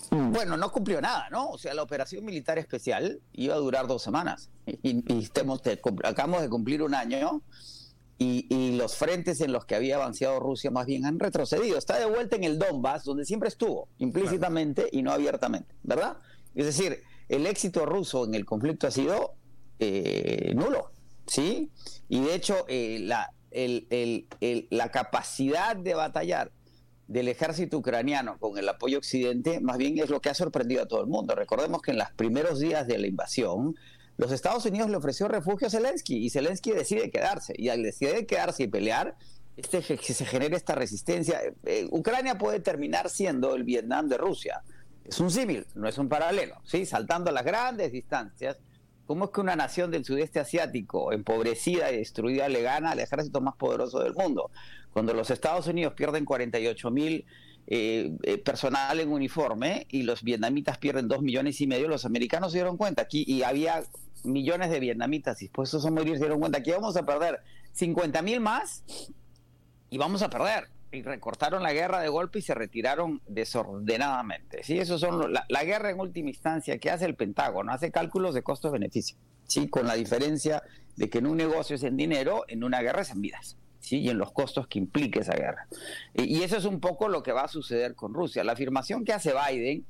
Bueno, 0.10 0.56
no 0.56 0.72
cumplió 0.72 1.02
nada, 1.02 1.28
¿no? 1.30 1.50
O 1.50 1.58
sea, 1.58 1.74
la 1.74 1.84
operación 1.84 2.24
militar 2.24 2.58
especial 2.58 3.20
iba 3.34 3.56
a 3.56 3.58
durar 3.58 3.88
dos 3.88 4.02
semanas 4.02 4.50
y, 4.66 5.04
acabamos 6.04 6.42
de 6.42 6.50
cumplir 6.50 6.82
un 6.82 6.96
año 6.96 7.42
y, 8.18 8.78
los 8.78 8.96
frentes 8.96 9.42
en 9.42 9.52
los 9.52 9.66
que 9.66 9.76
había 9.76 9.96
avanzado 9.96 10.40
Rusia 10.40 10.72
más 10.72 10.86
bien 10.86 11.06
han 11.06 11.20
retrocedido. 11.20 11.78
Está 11.78 12.00
de 12.00 12.06
vuelta 12.06 12.36
en 12.36 12.44
el 12.44 12.58
Donbass, 12.60 13.04
donde 13.04 13.26
siempre 13.26 13.50
estuvo, 13.50 13.90
implícitamente 13.98 14.88
y 14.92 15.02
no 15.02 15.12
abiertamente, 15.12 15.76
¿verdad? 15.84 16.18
Es 16.56 16.66
decir, 16.66 17.04
el 17.28 17.46
éxito 17.46 17.86
ruso 17.86 18.26
en 18.26 18.36
el 18.36 18.46
conflicto 18.46 18.88
ha 18.88 18.92
sido 18.92 19.34
eh, 19.80 20.54
nulo, 20.56 20.92
¿sí? 21.26 21.72
Y 22.08 22.22
de 22.22 22.36
hecho, 22.36 22.66
eh, 22.68 23.00
la 24.70 24.92
capacidad 24.92 25.76
de 25.76 25.96
batallar 25.96 26.52
del 27.08 27.28
ejército 27.30 27.78
ucraniano 27.78 28.38
con 28.40 28.58
el 28.58 28.68
apoyo 28.68 28.98
occidente, 28.98 29.60
más 29.62 29.78
bien 29.78 29.98
es 29.98 30.10
lo 30.10 30.22
que 30.22 30.30
ha 30.30 30.34
sorprendido 30.34 30.84
a 30.84 30.88
todo 30.88 31.02
el 31.02 31.08
mundo. 31.08 31.36
Recordemos 31.36 31.82
que 31.82 31.92
en 31.92 32.00
los 32.00 32.12
primeros 32.12 32.60
días 32.60 32.86
de 32.88 32.98
la 32.98 33.08
invasión, 33.08 33.76
los 34.18 34.32
Estados 34.32 34.66
Unidos 34.66 34.90
le 34.90 34.98
ofreció 34.98 35.28
refugio 35.28 35.68
a 35.68 35.70
Zelensky 35.70 36.18
y 36.18 36.30
Zelensky 36.30 36.72
decide 36.72 37.10
quedarse. 37.12 37.54
Y 37.58 37.70
al 37.70 37.84
decidir 37.84 38.26
quedarse 38.26 38.64
y 38.64 38.68
pelear, 38.68 39.16
este, 39.56 39.82
se 39.82 40.26
genera 40.26 40.58
esta 40.58 40.76
resistencia. 40.76 41.40
Eh, 41.66 41.88
Ucrania 41.92 42.38
puede 42.38 42.60
terminar 42.60 43.10
siendo 43.10 43.56
el 43.56 43.64
Vietnam 43.64 44.10
de 44.10 44.18
Rusia. 44.18 44.64
Es 45.06 45.20
un 45.20 45.32
símil, 45.32 45.66
no 45.76 45.88
es 45.88 45.98
un 45.98 46.10
paralelo. 46.10 46.56
¿sí? 46.66 46.86
Saltando 46.86 47.32
las 47.32 47.46
grandes 47.46 47.92
distancias, 47.92 48.58
¿cómo 49.08 49.26
es 49.26 49.32
que 49.32 49.42
una 49.42 49.56
nación 49.56 49.90
del 49.90 50.06
sudeste 50.06 50.40
asiático, 50.40 51.12
empobrecida 51.12 51.92
y 51.92 51.98
destruida, 51.98 52.48
le 52.50 52.62
gana 52.62 52.92
al 52.92 53.00
ejército 53.00 53.42
más 53.42 53.56
poderoso 53.56 54.00
del 54.00 54.14
mundo? 54.14 54.52
Cuando 54.92 55.14
los 55.14 55.32
Estados 55.32 55.66
Unidos 55.68 55.94
pierden 55.94 56.26
48 56.26 56.92
mil 56.92 57.26
eh, 57.66 58.12
eh, 58.24 58.38
personal 58.38 59.00
en 59.00 59.12
uniforme 59.12 59.88
y 59.90 60.04
los 60.04 60.22
vietnamitas 60.24 60.78
pierden 60.78 61.08
dos 61.08 61.22
millones 61.22 61.60
y 61.62 61.68
medio, 61.68 61.88
los 61.88 62.06
americanos 62.06 62.52
se 62.52 62.60
dieron 62.60 62.78
cuenta 62.78 63.02
aquí 63.02 63.24
y 63.26 63.44
había 63.44 63.84
millones 64.24 64.70
de 64.70 64.80
vietnamitas 64.80 65.40
dispuestos 65.40 65.86
a 65.86 65.92
morir, 65.92 66.14
se 66.14 66.20
dieron 66.20 66.40
cuenta 66.40 66.62
que 66.62 66.72
íbamos 66.72 66.96
a 66.98 67.06
perder 67.06 67.40
50 67.72 68.22
mil 68.22 68.42
más 68.42 68.84
y 69.90 69.98
vamos 69.98 70.22
a 70.22 70.30
perder. 70.30 70.77
Y 70.91 71.01
recortaron 71.01 71.63
la 71.63 71.74
guerra 71.74 72.00
de 72.00 72.08
golpe 72.08 72.39
y 72.39 72.41
se 72.41 72.56
retiraron 72.56 73.22
desordenadamente. 73.27 74.63
¿sí? 74.63 74.79
Eso 74.79 74.98
son 74.98 75.34
la, 75.34 75.63
guerra 75.63 75.89
en 75.89 76.00
última 76.00 76.29
instancia 76.29 76.77
que 76.77 76.89
hace 76.89 77.06
el 77.06 77.15
Pentágono, 77.15 77.72
hace 77.72 77.91
cálculos 77.91 78.34
de 78.34 78.44
costo-beneficio, 78.44 79.17
¿sí? 79.46 79.67
con 79.67 79.86
la 79.86 79.96
diferencia 79.96 80.63
de 80.96 81.10
que 81.10 81.17
en 81.17 81.27
un 81.27 81.38
negocio 81.38 81.75
es 81.75 81.84
en 81.84 81.98
dinero, 81.98 82.46
en 82.48 82.63
una 82.63 82.82
guerra 82.82 83.01
es 83.01 83.12
en 83.12 83.22
vidas. 83.22 83.58
¿Sí? 83.79 84.00
y 84.00 84.10
en 84.10 84.17
los 84.17 84.34
costos 84.34 84.67
que 84.67 84.79
implique 84.79 85.20
esa 85.20 85.34
guerra. 85.34 85.65
Y 86.13 86.41
eso 86.41 86.58
es 86.58 86.65
un 86.65 86.82
poco 86.82 87.08
lo 87.08 87.24
que 87.24 87.32
va 87.32 87.44
a 87.44 87.48
suceder 87.48 87.96
con 87.96 88.13
Rusia. 88.13 88.44
La 88.44 88.51
afirmación 88.51 89.06
que 89.06 89.13
hace 89.13 89.32
Biden 89.32 89.86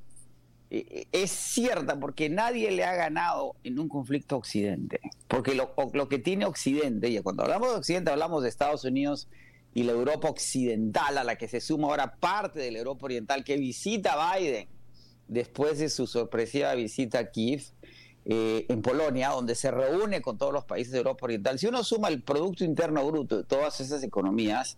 eh, 0.70 1.08
es 1.14 1.32
cierta 1.32 1.98
porque 1.98 2.30
nadie 2.30 2.72
le 2.72 2.84
ha 2.84 2.94
ganado 2.94 3.56
en 3.64 3.80
un 3.80 3.88
conflicto 3.88 4.38
Occidente. 4.38 5.00
Porque 5.28 5.56
lo, 5.56 5.74
lo, 5.94 6.10
que 6.10 6.20
tiene 6.20 6.46
Occidente, 6.46 7.10
y 7.10 7.20
cuando 7.22 7.44
hablamos 7.44 7.70
de 7.70 7.76
Occidente 7.78 8.12
hablamos 8.12 8.44
de 8.44 8.50
Estados 8.50 8.84
Unidos 8.84 9.30
y 9.74 9.84
la 9.84 9.92
Europa 9.92 10.30
occidental, 10.30 11.18
a 11.18 11.24
la 11.24 11.38
que 11.38 11.48
se 11.48 11.62
suma 11.62 11.88
ahora 11.88 12.16
parte 12.16 12.60
de 12.60 12.72
la 12.72 12.80
Europa 12.80 13.06
oriental, 13.06 13.44
que 13.44 13.58
visita 13.58 14.16
Biden 14.36 14.68
después 15.28 15.80
de 15.80 15.90
su 15.90 16.08
sorpresiva 16.08 16.74
visita 16.74 17.20
a 17.20 17.32
Kiev. 17.32 17.64
Eh, 18.30 18.66
en 18.68 18.82
Polonia, 18.82 19.30
donde 19.30 19.56
se 19.56 19.72
reúne 19.72 20.22
con 20.22 20.38
todos 20.38 20.52
los 20.52 20.66
países 20.66 20.92
de 20.92 20.98
Europa 20.98 21.24
Oriental, 21.24 21.58
si 21.58 21.68
uno 21.68 21.82
suma 21.82 22.10
el 22.10 22.22
Producto 22.22 22.66
Interno 22.66 23.08
Bruto 23.08 23.38
de 23.38 23.46
todas 23.46 23.80
esas 23.80 24.04
economías, 24.04 24.78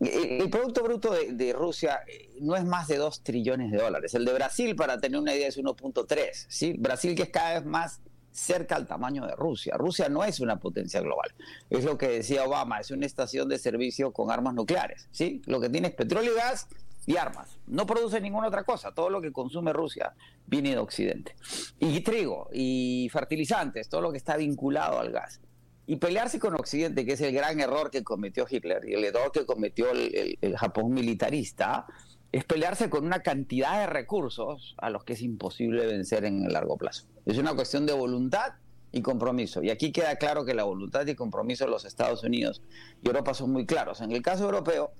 el 0.00 0.50
Producto 0.50 0.82
Bruto 0.82 1.12
de, 1.12 1.52
Rusia 1.52 2.00
eh, 2.06 2.30
no 2.40 2.56
es 2.56 2.64
más 2.64 2.88
de 2.88 2.96
2 2.96 3.22
trillones 3.22 3.70
de 3.70 3.78
dólares. 3.78 4.14
El 4.14 4.24
de 4.24 4.32
Brasil, 4.32 4.76
para 4.76 4.98
tener 4.98 5.18
una 5.18 5.34
idea, 5.34 5.48
es 5.48 5.58
1.3. 5.58 6.46
¿sí? 6.48 6.74
Brasil 6.78 7.14
que 7.14 7.24
es 7.24 7.30
cada 7.30 7.54
vez 7.54 7.64
más 7.64 8.00
cerca 8.34 8.74
al 8.74 8.86
tamaño 8.86 9.26
de 9.26 9.36
Rusia. 9.36 9.76
Rusia 9.78 10.08
no 10.08 10.24
es 10.24 10.40
una 10.40 10.58
potencia 10.58 11.00
global. 11.00 11.32
Es 11.70 11.84
lo 11.84 11.96
que 11.96 12.08
decía 12.08 12.44
Obama, 12.44 12.80
es 12.80 12.90
una 12.90 13.06
estación 13.06 13.48
de 13.48 13.58
servicio 13.58 14.12
con 14.12 14.30
armas 14.30 14.54
nucleares. 14.54 15.08
¿sí? 15.12 15.40
Lo 15.46 15.60
que 15.60 15.70
tiene 15.70 15.88
es 15.88 15.94
petróleo 15.94 16.32
y 16.32 16.36
gas 16.36 16.66
y 17.06 17.16
armas. 17.16 17.58
No 17.66 17.86
produce 17.86 18.20
ninguna 18.20 18.48
otra 18.48 18.64
cosa. 18.64 18.92
Todo 18.92 19.08
lo 19.08 19.22
que 19.22 19.32
consume 19.32 19.72
Rusia 19.72 20.14
viene 20.46 20.70
de 20.70 20.78
Occidente. 20.78 21.36
Y 21.78 22.00
trigo 22.00 22.48
y 22.52 23.08
fertilizantes, 23.12 23.88
todo 23.88 24.00
lo 24.00 24.10
que 24.10 24.18
está 24.18 24.36
vinculado 24.36 24.98
al 24.98 25.12
gas 25.12 25.40
y 25.86 25.96
pelearse 25.96 26.38
con 26.38 26.54
Occidente, 26.54 27.04
que 27.04 27.12
es 27.12 27.20
el 27.20 27.32
gran 27.32 27.60
error 27.60 27.90
que 27.90 28.02
cometió 28.02 28.46
Hitler 28.48 28.88
y 28.88 28.94
el 28.94 29.04
error 29.04 29.30
que 29.32 29.44
cometió 29.44 29.90
el, 29.90 30.56
Japón 30.56 30.92
militarista, 30.92 31.86
es 32.34 32.44
pelearse 32.44 32.90
con 32.90 33.06
una 33.06 33.22
cantidad 33.22 33.78
de 33.78 33.86
recursos 33.86 34.74
a 34.78 34.90
los 34.90 35.04
que 35.04 35.12
es 35.12 35.22
imposible 35.22 35.86
vencer 35.86 36.24
en 36.24 36.44
el 36.44 36.52
largo 36.52 36.76
plazo. 36.76 37.06
Es 37.26 37.38
una 37.38 37.54
cuestión 37.54 37.86
de 37.86 37.92
voluntad 37.92 38.54
y 38.90 39.02
compromiso. 39.02 39.62
Y 39.62 39.70
aquí 39.70 39.92
queda 39.92 40.16
claro 40.16 40.44
que 40.44 40.52
la 40.52 40.64
voluntad 40.64 41.06
y 41.06 41.14
compromiso 41.14 41.64
de 41.64 41.70
los 41.70 41.84
Estados 41.84 42.24
Unidos 42.24 42.60
y 43.04 43.06
Europa 43.06 43.34
son 43.34 43.52
muy 43.52 43.66
claros. 43.66 44.00
En 44.00 44.10
el 44.10 44.20
caso 44.20 44.46
europeo, 44.46 44.94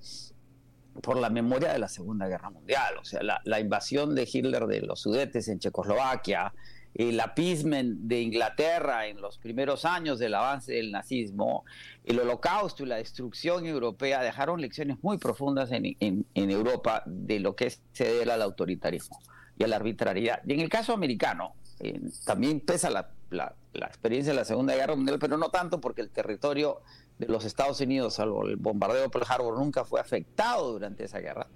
por 1.01 1.17
la 1.17 1.29
memoria 1.29 1.73
de 1.73 1.79
la 1.79 1.89
Segunda 1.89 2.25
Guerra 2.29 2.51
Mundial, 2.51 2.99
o 3.01 3.03
sea, 3.03 3.21
la, 3.21 3.41
la 3.43 3.59
invasión 3.59 4.15
de 4.15 4.29
Hitler 4.31 4.65
de 4.65 4.79
los 4.83 5.01
Sudetes 5.01 5.49
en 5.49 5.59
Checoslovaquia, 5.59 6.53
el 6.95 7.19
apismen 7.19 8.07
de 8.07 8.21
Inglaterra 8.21 9.07
en 9.07 9.19
los 9.21 9.37
primeros 9.37 9.83
años 9.83 10.17
del 10.17 10.33
avance 10.33 10.71
del 10.73 10.91
nazismo, 10.91 11.65
el 12.05 12.19
holocausto 12.19 12.83
y 12.83 12.85
la 12.85 12.95
destrucción 12.95 13.65
europea 13.65 14.21
dejaron 14.23 14.61
lecciones 14.61 14.97
muy 15.01 15.17
profundas 15.17 15.69
en, 15.71 16.25
Europa 16.33 17.03
de 17.05 17.41
lo 17.41 17.55
que 17.55 17.67
es 17.67 17.81
ceder 17.93 18.31
al 18.31 18.41
autoritarismo 18.41 19.19
y 19.57 19.65
a 19.65 19.67
la 19.67 19.75
arbitrariedad. 19.75 20.41
Y 20.45 20.53
en 20.53 20.61
el 20.61 20.69
caso 20.69 20.93
americano, 20.93 21.55
eh, 21.81 21.99
también 22.25 22.61
pesa 22.61 22.89
la, 22.89 23.09
la 23.29 23.87
experiencia 23.87 24.31
de 24.31 24.39
la 24.39 24.45
Segunda 24.45 24.73
Guerra 24.73 24.95
Mundial, 24.95 25.19
pero 25.19 25.37
no 25.37 25.49
tanto 25.49 25.81
porque 25.81 26.01
el 26.01 26.09
territorio 26.09 26.81
de 27.17 27.27
los 27.27 27.45
Estados 27.45 27.79
Unidos, 27.81 28.15
salvo 28.15 28.45
el 28.45 28.57
bombardeo 28.57 29.03
de 29.03 29.09
Pearl 29.09 29.25
Harbor, 29.27 29.57
nunca 29.57 29.85
fue 29.85 29.99
afectado 29.99 30.73
durante 30.73 31.05
esa 31.05 31.19
guerra. 31.19 31.47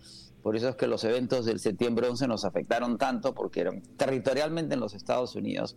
Por 0.42 0.56
eso 0.56 0.70
es 0.70 0.76
que 0.76 0.88
los 0.88 1.04
eventos 1.04 1.46
del 1.46 1.60
septiembre 1.60 2.08
11 2.08 2.28
nos 2.28 2.46
afectaron 2.46 2.98
tanto 2.98 3.34
porque 3.34 3.62
eran 3.62 3.82
territorialmente 3.98 4.76
en 4.76 4.80
los 4.80 4.94
Estados 4.94 5.36
Unidos. 5.36 5.76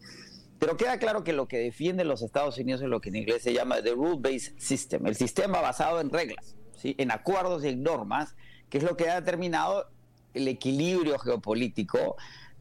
Pero 0.58 0.76
queda 0.76 0.98
claro 0.98 1.24
que 1.24 1.32
lo 1.32 1.48
que 1.48 1.58
defiende 1.58 2.04
los 2.04 2.22
Estados 2.22 2.56
Unidos 2.58 2.82
es 2.82 2.88
lo 2.88 3.00
que 3.00 3.08
en 3.08 3.16
inglés 3.16 3.42
se 3.42 3.52
llama 3.52 3.82
the 3.82 3.90
rule-based 3.90 4.58
system, 4.58 5.06
el 5.06 5.16
sistema 5.16 5.60
basado 5.60 6.00
en 6.00 6.10
reglas, 6.10 6.54
¿sí? 6.76 6.94
en 6.98 7.10
acuerdos 7.10 7.64
y 7.64 7.68
en 7.68 7.82
normas, 7.82 8.36
que 8.70 8.78
es 8.78 8.84
lo 8.84 8.96
que 8.96 9.10
ha 9.10 9.16
determinado 9.16 9.88
el 10.34 10.46
equilibrio 10.46 11.18
geopolítico 11.18 12.16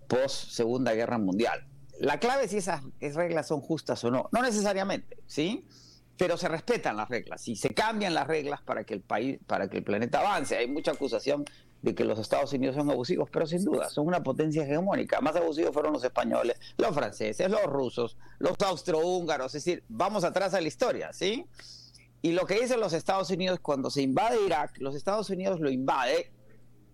post 0.07 0.49
Segunda 0.49 0.93
Guerra 0.93 1.19
Mundial. 1.19 1.67
la 1.99 2.19
clave 2.19 2.45
es 2.45 2.51
si 2.51 2.57
esas 2.57 2.83
reglas 2.99 3.47
son 3.47 3.61
justas 3.61 4.03
o 4.03 4.09
no. 4.09 4.27
No 4.31 4.41
necesariamente, 4.41 5.17
¿sí? 5.27 5.67
Pero 6.21 6.37
se 6.37 6.47
respetan 6.47 6.97
las 6.97 7.09
reglas 7.09 7.47
y 7.47 7.55
se 7.55 7.73
cambian 7.73 8.13
las 8.13 8.27
reglas 8.27 8.61
para 8.61 8.83
que 8.83 8.93
el 8.93 9.01
país, 9.01 9.39
para 9.47 9.71
que 9.71 9.79
el 9.79 9.83
planeta 9.83 10.19
avance. 10.19 10.55
Hay 10.55 10.67
mucha 10.67 10.91
acusación 10.91 11.45
de 11.81 11.95
que 11.95 12.05
los 12.05 12.19
Estados 12.19 12.53
Unidos 12.53 12.75
son 12.75 12.91
abusivos, 12.91 13.27
pero 13.31 13.47
sin 13.47 13.65
duda 13.65 13.89
son 13.89 14.05
una 14.05 14.21
potencia 14.21 14.63
hegemónica. 14.63 15.19
Más 15.19 15.35
abusivos 15.35 15.73
fueron 15.73 15.93
los 15.93 16.03
españoles, 16.03 16.59
los 16.77 16.93
franceses, 16.93 17.49
los 17.49 17.63
rusos, 17.63 18.17
los 18.37 18.55
austrohúngaros. 18.63 19.55
Es 19.55 19.65
decir, 19.65 19.83
vamos 19.89 20.23
atrás 20.23 20.53
a 20.53 20.61
la 20.61 20.67
historia, 20.67 21.11
¿sí? 21.11 21.47
Y 22.21 22.33
lo 22.33 22.45
que 22.45 22.59
dicen 22.59 22.79
los 22.79 22.93
Estados 22.93 23.31
Unidos 23.31 23.59
cuando 23.59 23.89
se 23.89 24.03
invade 24.03 24.45
Irak, 24.45 24.77
los 24.77 24.93
Estados 24.93 25.27
Unidos 25.31 25.59
lo 25.59 25.71
invade 25.71 26.31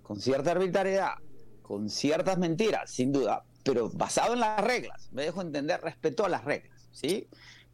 con 0.04 0.22
cierta 0.22 0.52
arbitrariedad, 0.52 1.16
con 1.64 1.90
ciertas 1.90 2.38
mentiras, 2.38 2.90
sin 2.92 3.12
duda, 3.12 3.44
pero 3.66 3.90
basado 3.90 4.36
en 4.36 4.40
las 4.40 4.62
reglas. 4.64 5.10
Me 5.12 5.24
dejo 5.24 5.42
entender, 5.42 5.82
respetó 5.82 6.24
a 6.24 6.30
las 6.30 6.46
reglas, 6.46 6.88
¿sí? 6.94 7.28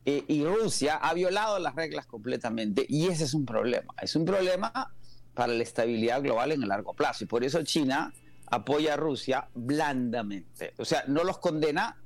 Eh, 0.06 0.26
y 0.28 0.44
Rusia 0.44 0.98
ha 0.98 1.14
violado 1.14 1.60
las 1.60 1.76
reglas 1.76 2.06
completamente 2.06 2.86
y 2.88 3.08
ese 3.08 3.24
es 3.24 3.34
un 3.34 3.46
problema. 3.46 3.94
Es 4.02 4.16
un 4.16 4.26
problema 4.26 4.94
para 5.34 5.54
la 5.54 5.64
estabilidad 5.64 6.22
global 6.22 6.52
en 6.52 6.62
el 6.64 6.70
largo 6.70 6.94
plazo 6.94 7.24
y 7.24 7.28
por 7.28 7.44
eso 7.44 7.64
China 7.64 8.14
apoya 8.48 8.94
a 8.94 8.98
Rusia 8.98 9.48
blandamente. 9.54 10.74
O 10.78 10.86
sea, 10.86 11.06
no 11.08 11.24
los 11.24 11.38
condena. 11.38 11.98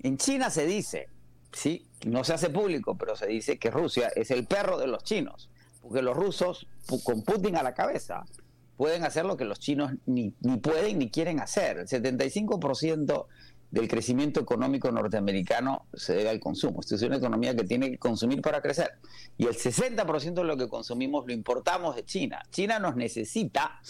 En 0.00 0.18
China 0.18 0.50
se 0.50 0.66
dice, 0.66 1.08
sí, 1.52 1.86
no 2.06 2.24
se 2.24 2.34
hace 2.34 2.50
público, 2.50 2.96
pero 2.98 3.16
se 3.16 3.26
dice 3.26 3.58
que 3.58 3.70
Rusia 3.70 4.08
es 4.14 4.30
el 4.30 4.46
perro 4.46 4.76
de 4.76 4.86
los 4.86 5.04
chinos, 5.04 5.48
porque 5.80 6.02
los 6.02 6.16
rusos, 6.16 6.66
con 7.04 7.22
Putin 7.22 7.56
a 7.56 7.62
la 7.62 7.72
cabeza, 7.72 8.24
pueden 8.76 9.04
hacer 9.04 9.24
lo 9.24 9.36
que 9.36 9.44
los 9.44 9.60
chinos 9.60 9.92
ni, 10.04 10.34
ni 10.40 10.58
pueden 10.58 10.98
ni 10.98 11.10
quieren 11.10 11.40
hacer. 11.40 11.78
El 11.78 11.86
75% 11.86 13.26
del 13.74 13.88
crecimiento 13.88 14.38
económico 14.38 14.88
norteamericano 14.92 15.88
se 15.92 16.14
debe 16.14 16.30
al 16.30 16.38
consumo. 16.38 16.78
Esta 16.78 16.94
es 16.94 17.02
una 17.02 17.16
economía 17.16 17.56
que 17.56 17.64
tiene 17.64 17.90
que 17.90 17.98
consumir 17.98 18.40
para 18.40 18.62
crecer. 18.62 18.92
Y 19.36 19.46
el 19.46 19.56
60% 19.56 20.32
de 20.32 20.44
lo 20.44 20.56
que 20.56 20.68
consumimos 20.68 21.26
lo 21.26 21.32
importamos 21.32 21.96
de 21.96 22.04
China. 22.04 22.40
China 22.52 22.78
nos 22.78 22.94
necesita 22.94 23.80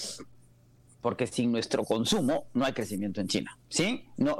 porque 1.02 1.26
sin 1.26 1.52
nuestro 1.52 1.84
consumo 1.84 2.46
no 2.54 2.64
hay 2.64 2.72
crecimiento 2.72 3.20
en 3.20 3.28
China. 3.28 3.58
¿sí? 3.68 4.06
No, 4.16 4.38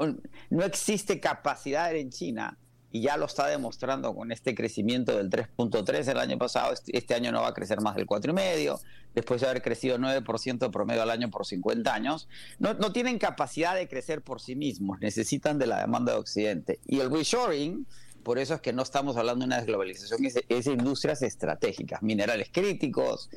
no 0.49 0.63
existe 0.63 1.19
capacidad 1.19 1.95
en 1.95 2.09
China 2.09 2.57
y 2.95 3.01
ya 3.01 3.17
lo 3.17 3.25
está 3.25 3.47
demostrando 3.47 4.15
con 4.15 4.31
este 4.31 4.55
crecimiento 4.55 5.17
del 5.17 5.29
3.3 5.29 6.07
el 6.07 6.17
año 6.17 6.37
pasado, 6.37 6.71
este, 6.71 6.97
este 6.97 7.13
año 7.13 7.29
no 7.33 7.41
va 7.41 7.49
a 7.49 7.53
crecer 7.53 7.81
más 7.81 7.97
del 7.97 8.07
4,5, 8.07 8.79
después 9.13 9.41
de 9.41 9.47
haber 9.47 9.61
crecido 9.61 9.97
9% 9.97 10.71
promedio 10.71 11.01
al 11.01 11.09
año 11.09 11.29
por 11.29 11.45
50 11.45 11.93
años, 11.93 12.29
no, 12.57 12.73
no, 12.75 12.93
tienen 12.93 13.19
capacidad 13.19 13.75
de 13.75 13.89
crecer 13.89 14.21
por 14.21 14.39
sí 14.39 14.55
mismos, 14.55 14.97
necesitan 15.01 15.59
de 15.59 15.67
la 15.67 15.81
demanda 15.81 16.13
de 16.13 16.19
Occidente. 16.19 16.79
Y 16.87 17.01
el 17.01 17.11
reshoring, 17.11 17.85
por 18.23 18.39
eso 18.39 18.53
es 18.53 18.61
que 18.61 18.71
no 18.71 18.83
estamos 18.83 19.17
hablando 19.17 19.41
de 19.41 19.47
una 19.47 19.57
desglobalización, 19.57 20.21
es, 20.47 20.65
industrias 20.65 21.21
estratégicas, 21.21 22.01
minerales 22.01 22.47
críticos, 22.49 23.29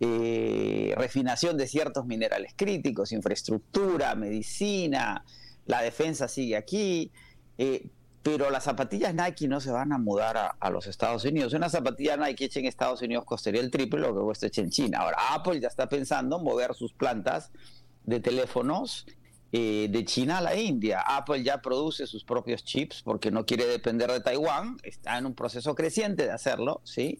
eh, 0.00 0.92
refinación 0.98 1.56
de 1.56 1.66
ciertos 1.66 2.04
minerales 2.04 2.52
críticos, 2.54 3.12
infraestructura, 3.12 4.14
medicina, 4.14 5.24
la 5.64 5.80
defensa 5.80 6.28
sigue 6.28 6.58
aquí. 6.58 7.10
Eh, 7.56 7.88
pero 8.30 8.50
las 8.50 8.64
zapatillas 8.64 9.14
Nike 9.14 9.48
no 9.48 9.58
se 9.58 9.70
van 9.70 9.90
a 9.90 9.96
mudar 9.96 10.54
a, 10.60 10.70
los 10.70 10.86
Estados 10.86 11.24
Unidos. 11.24 11.54
Una 11.54 11.70
zapatilla 11.70 12.14
Nike 12.18 12.44
hecha 12.44 12.60
en 12.60 12.66
Estados 12.66 13.00
Unidos 13.00 13.24
costaría 13.24 13.62
el 13.62 13.70
triple 13.70 14.00
lo 14.00 14.14
que 14.14 14.20
cuesta 14.20 14.48
hecha 14.48 14.60
en 14.60 14.68
China. 14.68 14.98
Ahora, 14.98 15.16
Apple 15.30 15.58
ya 15.60 15.68
está 15.68 15.88
pensando 15.88 16.36
en 16.36 16.44
mover 16.44 16.74
sus 16.74 16.92
plantas 16.92 17.50
de 18.04 18.20
teléfonos 18.20 19.06
eh, 19.50 19.88
de 19.90 20.04
China 20.04 20.38
a 20.38 20.40
la 20.42 20.54
India. 20.56 21.00
Apple 21.06 21.42
ya 21.42 21.62
produce 21.62 22.06
sus 22.06 22.22
propios 22.22 22.64
chips 22.64 23.00
porque 23.02 23.30
no 23.30 23.46
quiere 23.46 23.64
depender 23.64 24.12
de 24.12 24.20
Taiwán. 24.20 24.76
Está 24.82 25.16
en 25.16 25.24
un 25.24 25.34
proceso 25.34 25.74
creciente 25.74 26.24
de 26.24 26.32
hacerlo, 26.32 26.82
¿sí? 26.84 27.18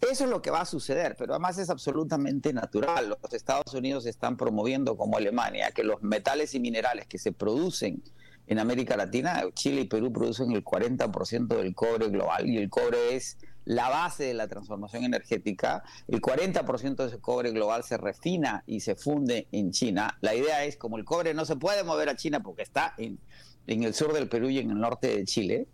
Eso 0.00 0.24
es 0.24 0.30
lo 0.30 0.42
que 0.42 0.50
va 0.50 0.62
a 0.62 0.66
suceder, 0.66 1.14
pero 1.16 1.34
además 1.34 1.58
es 1.58 1.70
absolutamente 1.70 2.52
natural. 2.52 3.16
Los 3.22 3.32
Estados 3.32 3.72
Unidos 3.72 4.04
están 4.04 4.36
promoviendo, 4.36 4.96
como 4.96 5.16
Alemania, 5.16 5.70
que 5.70 5.84
los 5.84 6.02
metales 6.02 6.56
y 6.56 6.60
minerales 6.60 7.06
que 7.06 7.18
se 7.18 7.30
producen 7.30 8.02
en 8.46 8.58
América 8.58 8.96
Latina, 8.96 9.42
Chile 9.54 9.82
y 9.82 9.84
Perú 9.84 10.12
producen 10.12 10.52
el 10.52 10.64
40% 10.64 11.46
del 11.56 11.74
cobre 11.74 12.08
global 12.08 12.48
y 12.48 12.58
el 12.58 12.68
cobre 12.68 13.16
es 13.16 13.38
la 13.64 13.88
base 13.88 14.24
de 14.24 14.34
la 14.34 14.48
transformación 14.48 15.04
energética. 15.04 15.82
El 16.08 16.20
40% 16.20 16.96
de 16.96 17.06
ese 17.06 17.18
cobre 17.18 17.50
global 17.52 17.82
se 17.84 17.96
refina 17.96 18.62
y 18.66 18.80
se 18.80 18.94
funde 18.94 19.46
en 19.52 19.70
China. 19.70 20.18
La 20.20 20.34
idea 20.34 20.64
es, 20.64 20.76
como 20.76 20.98
el 20.98 21.04
cobre 21.04 21.32
no 21.32 21.46
se 21.46 21.56
puede 21.56 21.82
mover 21.82 22.10
a 22.10 22.16
China 22.16 22.42
porque 22.42 22.62
está 22.62 22.94
en, 22.98 23.18
en 23.66 23.82
el 23.82 23.94
sur 23.94 24.12
del 24.12 24.28
Perú 24.28 24.50
y 24.50 24.58
en 24.58 24.70
el 24.70 24.78
norte 24.78 25.16
de 25.16 25.24
Chile, 25.24 25.66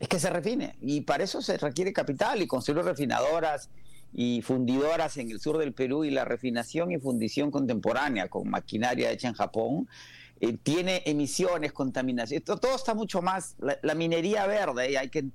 es 0.00 0.08
que 0.08 0.18
se 0.18 0.30
refine. 0.30 0.74
Y 0.80 1.02
para 1.02 1.22
eso 1.22 1.40
se 1.40 1.56
requiere 1.58 1.92
capital 1.92 2.42
y 2.42 2.48
construir 2.48 2.84
refinadoras 2.84 3.70
y 4.12 4.42
fundidoras 4.42 5.16
en 5.16 5.30
el 5.30 5.40
sur 5.40 5.58
del 5.58 5.72
Perú 5.72 6.04
y 6.04 6.10
la 6.10 6.24
refinación 6.24 6.90
y 6.90 6.98
fundición 6.98 7.50
contemporánea 7.50 8.28
con 8.28 8.50
maquinaria 8.50 9.10
hecha 9.10 9.28
en 9.28 9.34
Japón 9.34 9.88
eh, 10.42 10.58
tiene 10.60 11.04
emisiones, 11.06 11.72
contaminación, 11.72 12.38
esto, 12.38 12.56
todo 12.56 12.74
está 12.74 12.94
mucho 12.94 13.22
más, 13.22 13.54
la, 13.60 13.94
minería 13.94 14.44
verde, 14.44 14.90
y 14.90 14.96
hay 14.96 15.08
que 15.08 15.26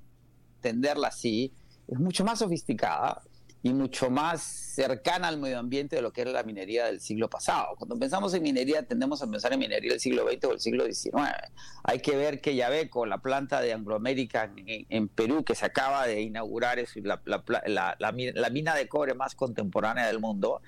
entenderla 0.56 1.08
así, 1.08 1.50
es 1.86 1.98
mucho 1.98 2.26
más 2.26 2.40
sofisticada 2.40 3.22
y 3.62 3.72
mucho 3.72 4.10
más 4.10 4.42
cercana 4.42 5.28
al 5.28 5.38
medio 5.38 5.58
ambiente 5.58 5.96
de 5.96 6.02
lo 6.02 6.12
que 6.12 6.20
era 6.20 6.30
la 6.30 6.42
minería 6.42 6.84
del 6.84 7.00
siglo 7.00 7.30
pasado. 7.30 7.74
Cuando 7.78 7.98
pensamos 7.98 8.34
en 8.34 8.42
minería 8.42 8.82
tendemos 8.82 9.22
a 9.22 9.26
pensar 9.30 9.50
en 9.54 9.60
minería 9.60 9.92
del 9.92 10.00
siglo 10.00 10.28
XX 10.30 10.44
o 10.44 10.48
del 10.50 10.60
siglo 10.60 10.84
XIX. 10.84 11.14
Hay 11.84 12.00
que 12.00 12.14
ver 12.14 12.42
que 12.42 12.54
Yabeco, 12.54 13.06
la 13.06 13.18
planta 13.18 13.62
de 13.62 13.72
Anglo 13.72 13.96
American 13.96 14.56
en, 14.66 15.08
Perú 15.08 15.42
que 15.42 15.54
se 15.54 15.64
acaba 15.64 16.06
de 16.06 16.20
inaugurar, 16.20 16.78
es 16.78 16.94
la, 16.96 17.22
la 17.96 18.50
mina 18.50 18.74
de 18.74 18.88
cobre 18.88 19.14
más 19.14 19.34
contemporánea 19.34 20.06
del 20.06 20.20
mundo, 20.20 20.60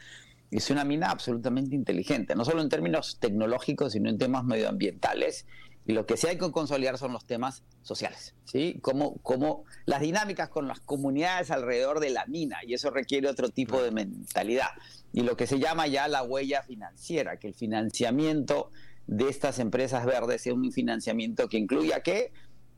es 0.50 0.70
una 0.70 0.84
mina 0.84 1.10
absolutamente 1.10 1.74
inteligente, 1.74 2.34
no 2.34 2.44
solo 2.44 2.60
en 2.60 2.68
términos 2.68 3.18
tecnológicos, 3.20 3.92
sino 3.92 4.10
en 4.10 4.18
temas 4.18 4.44
medioambientales. 4.44 5.46
Y 5.86 5.92
lo 5.92 6.06
que 6.06 6.16
sí 6.16 6.26
hay 6.26 6.38
que 6.38 6.50
consolidar 6.52 6.98
son 6.98 7.12
los 7.12 7.24
temas 7.24 7.64
sociales, 7.82 8.34
¿sí? 8.44 8.78
Como, 8.82 9.16
como 9.22 9.64
las 9.86 10.00
dinámicas 10.00 10.48
con 10.48 10.68
las 10.68 10.80
comunidades 10.80 11.50
alrededor 11.50 12.00
de 12.00 12.10
la 12.10 12.26
mina, 12.26 12.58
y 12.66 12.74
eso 12.74 12.90
requiere 12.90 13.28
otro 13.28 13.48
tipo 13.48 13.82
de 13.82 13.90
mentalidad. 13.90 14.68
Y 15.12 15.22
lo 15.22 15.36
que 15.36 15.46
se 15.46 15.58
llama 15.58 15.86
ya 15.86 16.06
la 16.06 16.22
huella 16.22 16.62
financiera, 16.62 17.38
que 17.38 17.48
el 17.48 17.54
financiamiento 17.54 18.70
de 19.06 19.28
estas 19.28 19.58
empresas 19.58 20.04
verdes 20.04 20.42
sea 20.42 20.54
un 20.54 20.70
financiamiento 20.70 21.48
que 21.48 21.58
incluya 21.58 22.00
qué? 22.00 22.32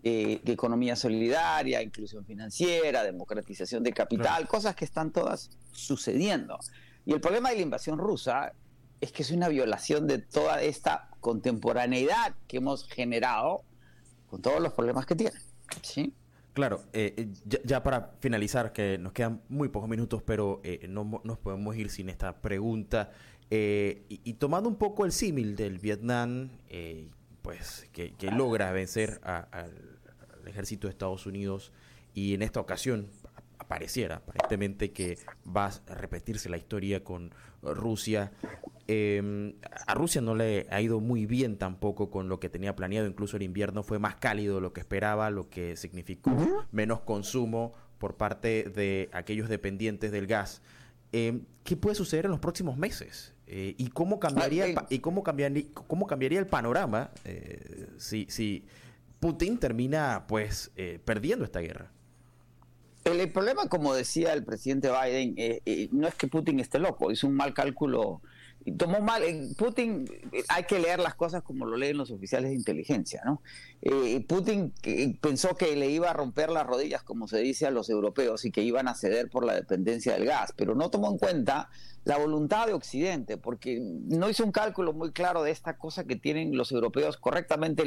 Eh, 0.04 0.40
economía 0.46 0.96
solidaria, 0.96 1.82
inclusión 1.82 2.24
financiera, 2.24 3.04
democratización 3.04 3.82
de 3.82 3.92
capital, 3.92 4.48
cosas 4.48 4.74
que 4.74 4.84
están 4.84 5.12
todas 5.12 5.50
sucediendo. 5.72 6.58
Y 7.04 7.12
el 7.12 7.20
problema 7.20 7.50
de 7.50 7.56
la 7.56 7.62
invasión 7.62 7.98
rusa 7.98 8.52
es 9.00 9.12
que 9.12 9.22
es 9.22 9.30
una 9.30 9.48
violación 9.48 10.06
de 10.06 10.18
toda 10.18 10.62
esta 10.62 11.10
contemporaneidad 11.20 12.34
que 12.46 12.58
hemos 12.58 12.86
generado 12.88 13.64
con 14.28 14.40
todos 14.40 14.60
los 14.62 14.72
problemas 14.72 15.06
que 15.06 15.16
tiene. 15.16 15.36
¿sí? 15.82 16.14
Claro, 16.52 16.82
eh, 16.92 17.14
eh, 17.16 17.28
ya, 17.64 17.82
para 17.82 18.12
finalizar, 18.20 18.72
que 18.72 18.98
nos 18.98 19.12
quedan 19.12 19.42
muy 19.48 19.68
pocos 19.68 19.88
minutos, 19.88 20.22
pero 20.22 20.60
eh, 20.62 20.86
no 20.88 21.20
nos 21.24 21.38
podemos 21.38 21.74
ir 21.76 21.90
sin 21.90 22.10
esta 22.10 22.40
pregunta. 22.40 23.10
y, 23.50 24.32
tomando 24.34 24.68
un 24.68 24.76
poco 24.76 25.04
el 25.04 25.12
símil 25.12 25.56
del 25.56 25.78
Vietnam, 25.78 26.50
pues 27.42 27.88
que, 27.92 28.14
logra 28.30 28.70
vencer 28.72 29.20
al 29.24 29.72
ejército 30.46 30.86
de 30.86 30.92
Estados 30.92 31.26
Unidos 31.26 31.72
y 32.14 32.34
en 32.34 32.42
esta 32.42 32.60
ocasión 32.60 33.08
pareciera 33.68 34.16
aparentemente 34.16 34.92
que 34.92 35.18
va 35.44 35.66
a 35.66 35.94
repetirse 35.94 36.48
la 36.48 36.56
historia 36.56 37.04
con 37.04 37.34
Rusia. 37.62 38.32
Em, 38.88 39.54
a 39.86 39.94
Rusia 39.94 40.20
no 40.20 40.34
le 40.34 40.66
ha 40.70 40.80
ido 40.80 41.00
muy 41.00 41.26
bien 41.26 41.56
tampoco 41.56 42.10
con 42.10 42.28
lo 42.28 42.40
que 42.40 42.48
tenía 42.48 42.74
planeado, 42.74 43.06
incluso 43.06 43.36
el 43.36 43.42
invierno 43.42 43.82
fue 43.82 43.98
más 43.98 44.16
cálido 44.16 44.56
de 44.56 44.60
lo 44.60 44.72
que 44.72 44.80
esperaba, 44.80 45.30
lo 45.30 45.48
que 45.48 45.76
significó 45.76 46.66
menos 46.72 47.00
consumo 47.00 47.72
por 47.98 48.16
parte 48.16 48.64
de 48.64 49.08
aquellos 49.12 49.48
dependientes 49.48 50.10
del 50.10 50.26
gas. 50.26 50.62
Em, 51.12 51.44
¿Qué 51.62 51.76
puede 51.76 51.94
suceder 51.94 52.24
en 52.24 52.32
los 52.32 52.40
próximos 52.40 52.76
meses? 52.76 53.34
Eh, 53.46 53.74
¿Y 53.76 53.88
cómo 53.88 54.18
cambiaría, 54.18 54.64
el, 54.64 54.76
y 54.88 55.00
cómo 55.00 55.22
cambiaría, 55.22 55.64
cómo 55.74 56.06
cambiaría 56.06 56.38
el 56.38 56.46
panorama 56.46 57.10
eh, 57.24 57.86
si, 57.98 58.26
si 58.30 58.64
Putin 59.20 59.58
termina 59.58 60.24
pues 60.26 60.72
eh, 60.74 60.98
perdiendo 61.04 61.44
esta 61.44 61.60
guerra? 61.60 61.92
El, 63.04 63.32
problema, 63.32 63.68
como 63.68 63.94
decía 63.94 64.32
el 64.32 64.44
presidente 64.44 64.88
Biden, 64.88 65.34
eh, 65.36 65.60
eh, 65.66 65.88
no 65.92 66.06
es 66.06 66.14
que 66.14 66.28
Putin 66.28 66.60
esté 66.60 66.78
loco, 66.78 67.10
es 67.10 67.24
un 67.24 67.34
mal 67.34 67.52
cálculo 67.52 68.22
tomó 68.78 69.00
mal. 69.00 69.22
Putin, 69.56 70.04
hay 70.48 70.64
que 70.64 70.78
leer 70.78 71.00
las 71.00 71.14
cosas 71.14 71.42
como 71.42 71.66
lo 71.66 71.76
leen 71.76 71.96
los 71.96 72.10
oficiales 72.10 72.50
de 72.50 72.56
inteligencia, 72.56 73.22
¿no? 73.24 73.42
Eh, 73.80 74.24
Putin 74.26 74.72
pensó 75.20 75.56
que 75.56 75.74
le 75.74 75.90
iba 75.90 76.10
a 76.10 76.12
romper 76.12 76.50
las 76.50 76.66
rodillas, 76.66 77.02
como 77.02 77.26
se 77.26 77.38
dice 77.40 77.66
a 77.66 77.70
los 77.70 77.90
europeos, 77.90 78.44
y 78.44 78.50
que 78.50 78.62
iban 78.62 78.88
a 78.88 78.94
ceder 78.94 79.28
por 79.28 79.44
la 79.44 79.54
dependencia 79.54 80.12
del 80.14 80.26
gas, 80.26 80.52
pero 80.56 80.74
no 80.74 80.90
tomó 80.90 81.10
en 81.10 81.18
cuenta 81.18 81.68
la 82.04 82.18
voluntad 82.18 82.66
de 82.66 82.72
Occidente, 82.72 83.36
porque 83.36 83.80
no 83.80 84.28
hizo 84.28 84.44
un 84.44 84.52
cálculo 84.52 84.92
muy 84.92 85.12
claro 85.12 85.42
de 85.42 85.50
esta 85.50 85.76
cosa 85.76 86.04
que 86.04 86.16
tienen 86.16 86.56
los 86.56 86.72
europeos 86.72 87.16
correctamente. 87.16 87.82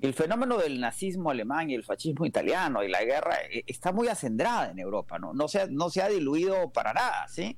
El, 0.00 0.14
fenómeno 0.14 0.58
del 0.58 0.80
nazismo 0.80 1.30
alemán 1.30 1.70
y 1.70 1.74
el 1.74 1.84
fascismo 1.84 2.26
italiano 2.26 2.82
y 2.82 2.88
la 2.88 3.02
guerra 3.04 3.36
eh, 3.50 3.64
está 3.66 3.92
muy 3.92 4.08
acendrada 4.08 4.70
en 4.70 4.78
Europa, 4.78 5.18
¿no? 5.18 5.34
No 5.34 5.48
se, 5.48 5.68
no 5.68 5.90
se 5.90 6.02
ha 6.02 6.08
diluido 6.08 6.70
para 6.70 6.92
nada, 6.92 7.26
¿sí? 7.28 7.56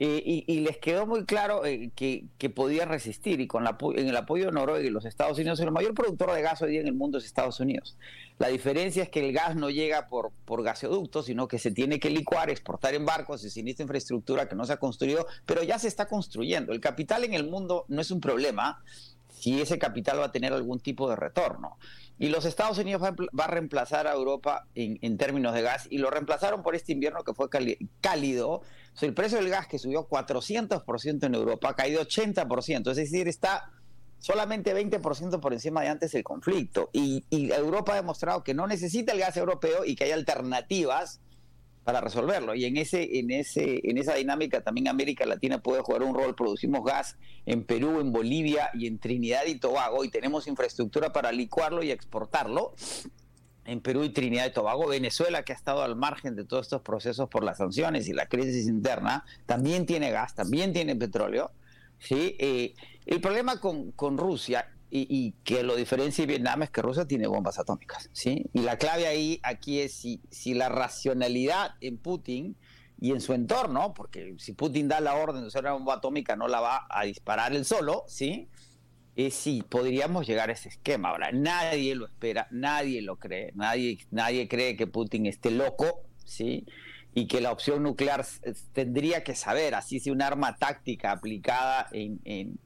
Eh, 0.00 0.44
y, 0.46 0.60
les 0.60 0.78
quedó 0.78 1.08
muy 1.08 1.24
claro 1.24 1.66
eh, 1.66 1.90
que, 1.96 2.26
que 2.38 2.50
podían 2.50 2.88
resistir 2.88 3.40
y 3.40 3.48
con 3.48 3.64
la, 3.64 3.76
el 3.96 4.16
apoyo 4.16 4.46
de 4.46 4.52
Noruega 4.52 4.86
y 4.86 4.90
los 4.90 5.04
Estados 5.04 5.36
Unidos, 5.38 5.58
el 5.58 5.72
mayor 5.72 5.92
productor 5.92 6.32
de 6.32 6.40
gas 6.40 6.62
hoy 6.62 6.70
día 6.70 6.80
en 6.82 6.86
el 6.86 6.94
mundo 6.94 7.18
es 7.18 7.24
Estados 7.24 7.58
Unidos. 7.58 7.96
La 8.38 8.46
diferencia 8.46 9.02
es 9.02 9.08
que 9.08 9.26
el 9.26 9.32
gas 9.32 9.56
no 9.56 9.70
llega 9.70 10.06
por, 10.06 10.30
por 10.44 10.62
gasoductos, 10.62 11.26
sino 11.26 11.48
que 11.48 11.58
se 11.58 11.72
tiene 11.72 11.98
que 11.98 12.10
licuar, 12.10 12.48
exportar 12.48 12.94
en 12.94 13.04
barcos, 13.04 13.40
se 13.40 13.58
inicia 13.58 13.82
infraestructura 13.82 14.48
que 14.48 14.54
no 14.54 14.64
se 14.66 14.74
ha 14.74 14.76
construido, 14.76 15.26
pero 15.44 15.64
ya 15.64 15.80
se 15.80 15.88
está 15.88 16.06
construyendo. 16.06 16.72
El 16.72 16.80
capital 16.80 17.24
en 17.24 17.34
el 17.34 17.50
mundo 17.50 17.84
no 17.88 18.00
es 18.00 18.12
un 18.12 18.20
problema 18.20 18.80
si 19.38 19.60
ese 19.60 19.78
capital 19.78 20.20
va 20.20 20.26
a 20.26 20.32
tener 20.32 20.52
algún 20.52 20.80
tipo 20.80 21.08
de 21.08 21.16
retorno. 21.16 21.78
Y 22.18 22.28
los 22.28 22.44
Estados 22.44 22.78
Unidos 22.78 23.00
va, 23.02 23.44
a 23.44 23.46
reemplazar 23.46 24.08
a 24.08 24.12
Europa 24.12 24.66
en, 24.74 25.16
términos 25.18 25.54
de 25.54 25.62
gas 25.62 25.86
y 25.88 25.98
lo 25.98 26.10
reemplazaron 26.10 26.62
por 26.62 26.74
este 26.74 26.92
invierno 26.92 27.22
que 27.22 27.32
fue 27.32 27.48
cálido. 28.00 28.62
el 29.00 29.14
precio 29.14 29.38
del 29.38 29.48
gas 29.50 29.68
que 29.68 29.78
subió 29.78 30.08
400% 30.08 31.26
en 31.26 31.34
Europa 31.34 31.68
ha 31.68 31.74
caído 31.74 32.02
80%, 32.02 32.90
es 32.90 32.96
decir, 32.96 33.28
está 33.28 33.70
solamente 34.18 34.74
20% 34.74 35.38
por 35.38 35.52
encima 35.52 35.82
de 35.82 35.88
antes 35.88 36.10
del 36.10 36.24
conflicto. 36.24 36.90
Y, 36.92 37.24
y 37.30 37.52
Europa 37.52 37.92
ha 37.92 37.96
demostrado 37.96 38.42
que 38.42 38.52
no 38.52 38.66
necesita 38.66 39.12
el 39.12 39.20
gas 39.20 39.36
europeo 39.36 39.84
y 39.84 39.94
que 39.94 40.04
hay 40.04 40.10
alternativas 40.10 41.20
para 41.88 42.02
resolverlo. 42.02 42.54
Y 42.54 42.66
en 42.66 42.76
ese, 42.76 43.18
en 43.18 43.30
ese, 43.30 43.80
en 43.82 43.96
esa 43.96 44.12
dinámica 44.16 44.60
también 44.60 44.88
América 44.88 45.24
Latina 45.24 45.62
puede 45.62 45.80
jugar 45.80 46.02
un 46.02 46.14
rol. 46.14 46.34
Producimos 46.34 46.84
gas 46.84 47.16
en 47.46 47.64
Perú, 47.64 47.98
en 47.98 48.12
Bolivia 48.12 48.68
y 48.74 48.86
en 48.86 48.98
Trinidad 48.98 49.46
y 49.46 49.54
Tobago, 49.54 50.04
y 50.04 50.10
tenemos 50.10 50.46
infraestructura 50.48 51.14
para 51.14 51.32
licuarlo 51.32 51.82
y 51.82 51.90
exportarlo. 51.90 52.74
En 53.64 53.80
Perú 53.80 54.04
y 54.04 54.10
Trinidad 54.10 54.44
y 54.48 54.52
Tobago, 54.52 54.86
Venezuela, 54.86 55.44
que 55.44 55.54
ha 55.54 55.56
estado 55.56 55.82
al 55.82 55.96
margen 55.96 56.36
de 56.36 56.44
todos 56.44 56.66
estos 56.66 56.82
procesos 56.82 57.30
por 57.30 57.42
las 57.42 57.56
sanciones 57.56 58.06
y 58.06 58.12
la 58.12 58.26
crisis 58.26 58.66
interna, 58.66 59.24
también 59.46 59.86
tiene 59.86 60.10
gas, 60.10 60.34
también 60.34 60.74
tiene 60.74 60.94
petróleo. 60.94 61.52
¿sí? 61.98 62.36
Eh, 62.38 62.74
el 63.06 63.22
problema 63.22 63.60
con, 63.60 63.92
con 63.92 64.18
Rusia 64.18 64.68
y, 64.90 65.32
que 65.44 65.62
lo 65.62 65.76
diferencia 65.76 66.22
de 66.22 66.32
Vietnam 66.32 66.62
es 66.62 66.70
que 66.70 66.82
Rusia 66.82 67.06
tiene 67.06 67.26
bombas 67.26 67.58
atómicas, 67.58 68.08
¿sí? 68.12 68.46
Y 68.52 68.60
la 68.60 68.78
clave 68.78 69.06
ahí, 69.06 69.40
aquí 69.42 69.80
es 69.80 69.92
si, 69.92 70.20
si 70.30 70.54
la 70.54 70.68
racionalidad 70.68 71.74
en 71.80 71.98
Putin 71.98 72.56
y 73.00 73.12
en 73.12 73.20
su 73.20 73.32
entorno, 73.34 73.92
porque 73.94 74.34
si 74.38 74.52
Putin 74.52 74.88
da 74.88 75.00
la 75.00 75.14
orden 75.14 75.42
de 75.42 75.48
usar 75.48 75.62
una 75.62 75.72
bomba 75.72 75.94
atómica 75.94 76.36
no 76.36 76.48
la 76.48 76.60
va 76.60 76.86
a 76.88 77.04
disparar 77.04 77.54
él 77.54 77.64
solo, 77.64 78.04
¿sí? 78.06 78.48
Es 79.14 79.34
si 79.34 79.62
podríamos 79.62 80.26
llegar 80.26 80.48
a 80.48 80.52
ese 80.52 80.68
esquema. 80.68 81.10
Ahora, 81.10 81.32
nadie 81.32 81.94
lo 81.94 82.06
espera, 82.06 82.48
nadie 82.50 83.02
lo 83.02 83.16
cree, 83.16 83.52
nadie, 83.54 83.98
nadie 84.10 84.48
cree 84.48 84.76
que 84.76 84.86
Putin 84.86 85.26
esté 85.26 85.50
loco, 85.50 86.02
¿sí? 86.24 86.66
Y 87.14 87.26
que 87.26 87.40
la 87.40 87.52
opción 87.52 87.82
nuclear 87.82 88.24
tendría 88.72 89.24
que 89.24 89.34
saber, 89.34 89.74
así 89.74 90.00
si 90.00 90.10
un 90.10 90.22
arma 90.22 90.56
táctica 90.56 91.10
aplicada 91.10 91.88
en, 91.92 92.20
en, 92.24 92.58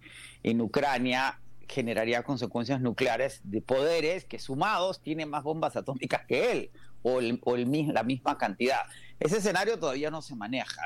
en 0.43 0.61
Ucrania 0.61 1.39
generaría 1.73 2.23
consecuencias 2.23 2.81
nucleares 2.81 3.41
de 3.45 3.61
poderes 3.61 4.25
que 4.25 4.39
sumados 4.39 5.01
tienen 5.01 5.31
más 5.31 5.43
bombas 5.43 5.75
atómicas 5.75 6.23
que 6.27 6.53
él 6.53 6.71
o, 7.03 7.21
la 7.21 8.03
misma 8.05 8.39
cantidad. 8.39 8.83
Ese 9.19 9.39
escenario 9.39 9.79
todavía 9.79 10.11
no 10.11 10.23
se 10.23 10.37
maneja. 10.37 10.83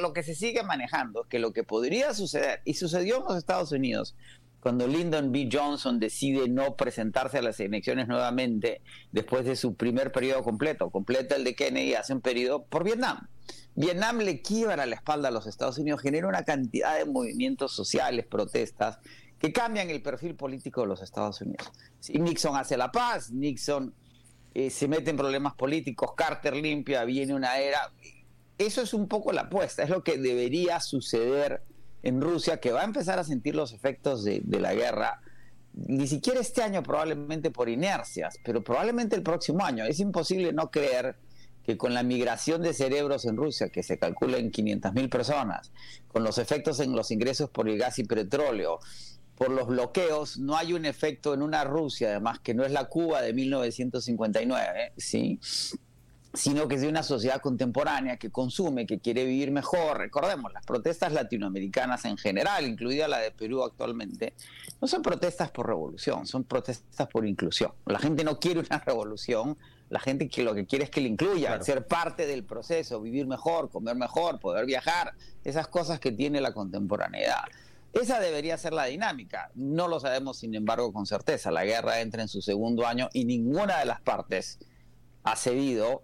lo 0.00 0.12
que 0.12 0.22
se 0.22 0.34
sigue 0.34 0.62
manejando 0.62 1.22
es 1.24 1.28
que 1.28 1.38
lo 1.38 1.52
que 1.52 1.64
podría 1.64 2.14
suceder, 2.14 2.62
y 2.64 2.74
sucedió 2.74 3.18
en 3.18 3.24
los 3.24 3.36
Estados 3.36 3.72
Unidos, 3.72 4.14
cuando 4.60 4.86
Lyndon 4.86 5.30
B. 5.30 5.50
Johnson 5.52 6.00
decide 6.00 6.48
no 6.48 6.74
presentarse 6.74 7.36
a 7.36 7.42
las 7.42 7.60
elecciones 7.60 8.08
nuevamente 8.08 8.80
después 9.12 9.44
de 9.44 9.56
su 9.56 9.74
primer 9.74 10.10
periodo 10.10 10.42
completo, 10.42 10.88
completa 10.90 11.36
el 11.36 11.44
de 11.44 11.54
Kennedy, 11.54 11.94
hace 11.94 12.14
un 12.14 12.22
periodo 12.22 12.64
por 12.64 12.82
Vietnam. 12.82 13.28
Vietnam 13.74 14.20
le 14.20 14.40
quiebra 14.40 14.86
la 14.86 14.94
espalda 14.94 15.28
a 15.28 15.32
los 15.32 15.46
Estados 15.46 15.76
Unidos, 15.76 16.00
genera 16.00 16.28
una 16.28 16.44
cantidad 16.44 16.96
de 16.96 17.04
movimientos 17.04 17.74
sociales, 17.74 18.24
protestas, 18.24 19.00
que 19.44 19.52
cambian 19.52 19.90
el 19.90 20.00
perfil 20.00 20.36
político 20.36 20.80
de 20.80 20.86
los 20.86 21.02
Estados 21.02 21.38
Unidos. 21.42 21.70
Si 22.00 22.14
Nixon 22.14 22.56
hace 22.56 22.78
la 22.78 22.90
paz, 22.90 23.30
Nixon 23.30 23.92
eh, 24.54 24.70
se 24.70 24.88
mete 24.88 25.10
en 25.10 25.18
problemas 25.18 25.52
políticos, 25.52 26.12
Carter 26.16 26.56
limpia, 26.56 27.04
viene 27.04 27.34
una 27.34 27.58
era. 27.58 27.92
Eso 28.56 28.80
es 28.80 28.94
un 28.94 29.06
poco 29.06 29.32
la 29.32 29.42
apuesta, 29.42 29.82
es 29.82 29.90
lo 29.90 30.02
que 30.02 30.16
debería 30.16 30.80
suceder 30.80 31.62
en 32.02 32.22
Rusia, 32.22 32.58
que 32.58 32.72
va 32.72 32.80
a 32.80 32.84
empezar 32.84 33.18
a 33.18 33.24
sentir 33.24 33.54
los 33.54 33.74
efectos 33.74 34.24
de, 34.24 34.40
de 34.42 34.60
la 34.60 34.72
guerra, 34.72 35.20
ni 35.74 36.06
siquiera 36.06 36.40
este 36.40 36.62
año 36.62 36.82
probablemente 36.82 37.50
por 37.50 37.68
inercias, 37.68 38.38
pero 38.42 38.64
probablemente 38.64 39.14
el 39.14 39.22
próximo 39.22 39.62
año. 39.62 39.84
Es 39.84 40.00
imposible 40.00 40.54
no 40.54 40.70
creer 40.70 41.16
que 41.62 41.76
con 41.76 41.92
la 41.92 42.02
migración 42.02 42.62
de 42.62 42.72
cerebros 42.72 43.26
en 43.26 43.36
Rusia, 43.36 43.68
que 43.68 43.82
se 43.82 43.98
calcula 43.98 44.38
en 44.38 44.50
500 44.50 44.94
mil 44.94 45.10
personas, 45.10 45.70
con 46.08 46.24
los 46.24 46.38
efectos 46.38 46.80
en 46.80 46.96
los 46.96 47.10
ingresos 47.10 47.50
por 47.50 47.68
el 47.68 47.76
gas 47.76 47.98
y 47.98 48.04
petróleo, 48.04 48.80
por 49.44 49.54
los 49.54 49.66
bloqueos, 49.66 50.38
no 50.38 50.56
hay 50.56 50.72
un 50.72 50.86
efecto 50.86 51.34
en 51.34 51.42
una 51.42 51.64
Rusia, 51.64 52.08
además, 52.08 52.38
que 52.38 52.54
no 52.54 52.64
es 52.64 52.72
la 52.72 52.86
Cuba 52.86 53.20
de 53.20 53.34
1959, 53.34 54.92
¿sí? 54.96 55.38
sino 56.32 56.66
que 56.66 56.76
es 56.76 56.80
de 56.80 56.88
una 56.88 57.02
sociedad 57.02 57.40
contemporánea 57.42 58.16
que 58.16 58.30
consume, 58.30 58.86
que 58.86 58.98
quiere 59.00 59.24
vivir 59.24 59.50
mejor. 59.50 59.98
Recordemos, 59.98 60.52
las 60.52 60.64
protestas 60.64 61.12
latinoamericanas 61.12 62.06
en 62.06 62.16
general, 62.16 62.66
incluida 62.66 63.06
la 63.06 63.18
de 63.18 63.30
Perú 63.32 63.62
actualmente, 63.62 64.32
no 64.80 64.88
son 64.88 65.02
protestas 65.02 65.50
por 65.50 65.66
revolución, 65.66 66.26
son 66.26 66.44
protestas 66.44 67.06
por 67.08 67.26
inclusión. 67.26 67.72
La 67.84 67.98
gente 67.98 68.24
no 68.24 68.40
quiere 68.40 68.60
una 68.60 68.78
revolución, 68.86 69.58
la 69.90 70.00
gente 70.00 70.28
que 70.28 70.42
lo 70.42 70.54
que 70.54 70.64
quiere 70.64 70.86
es 70.86 70.90
que 70.90 71.02
le 71.02 71.08
incluya, 71.08 71.60
ser 71.62 71.86
parte 71.86 72.26
del 72.26 72.44
proceso, 72.44 72.98
vivir 73.00 73.26
mejor, 73.26 73.68
comer 73.68 73.94
mejor, 73.94 74.40
poder 74.40 74.64
viajar, 74.64 75.12
esas 75.44 75.68
cosas 75.68 76.00
que 76.00 76.12
tiene 76.12 76.40
la 76.40 76.54
contemporaneidad. 76.54 77.44
Esa 77.94 78.18
debería 78.18 78.58
ser 78.58 78.72
la 78.72 78.86
dinámica. 78.86 79.50
No 79.54 79.86
lo 79.86 80.00
sabemos, 80.00 80.38
sin 80.38 80.54
embargo, 80.54 80.92
con 80.92 81.06
certeza. 81.06 81.52
La 81.52 81.64
guerra 81.64 82.00
entra 82.00 82.22
en 82.22 82.28
su 82.28 82.42
segundo 82.42 82.86
año 82.86 83.08
y 83.12 83.24
ninguna 83.24 83.78
de 83.78 83.84
las 83.84 84.00
partes 84.00 84.58
ha 85.22 85.36
cedido 85.36 86.02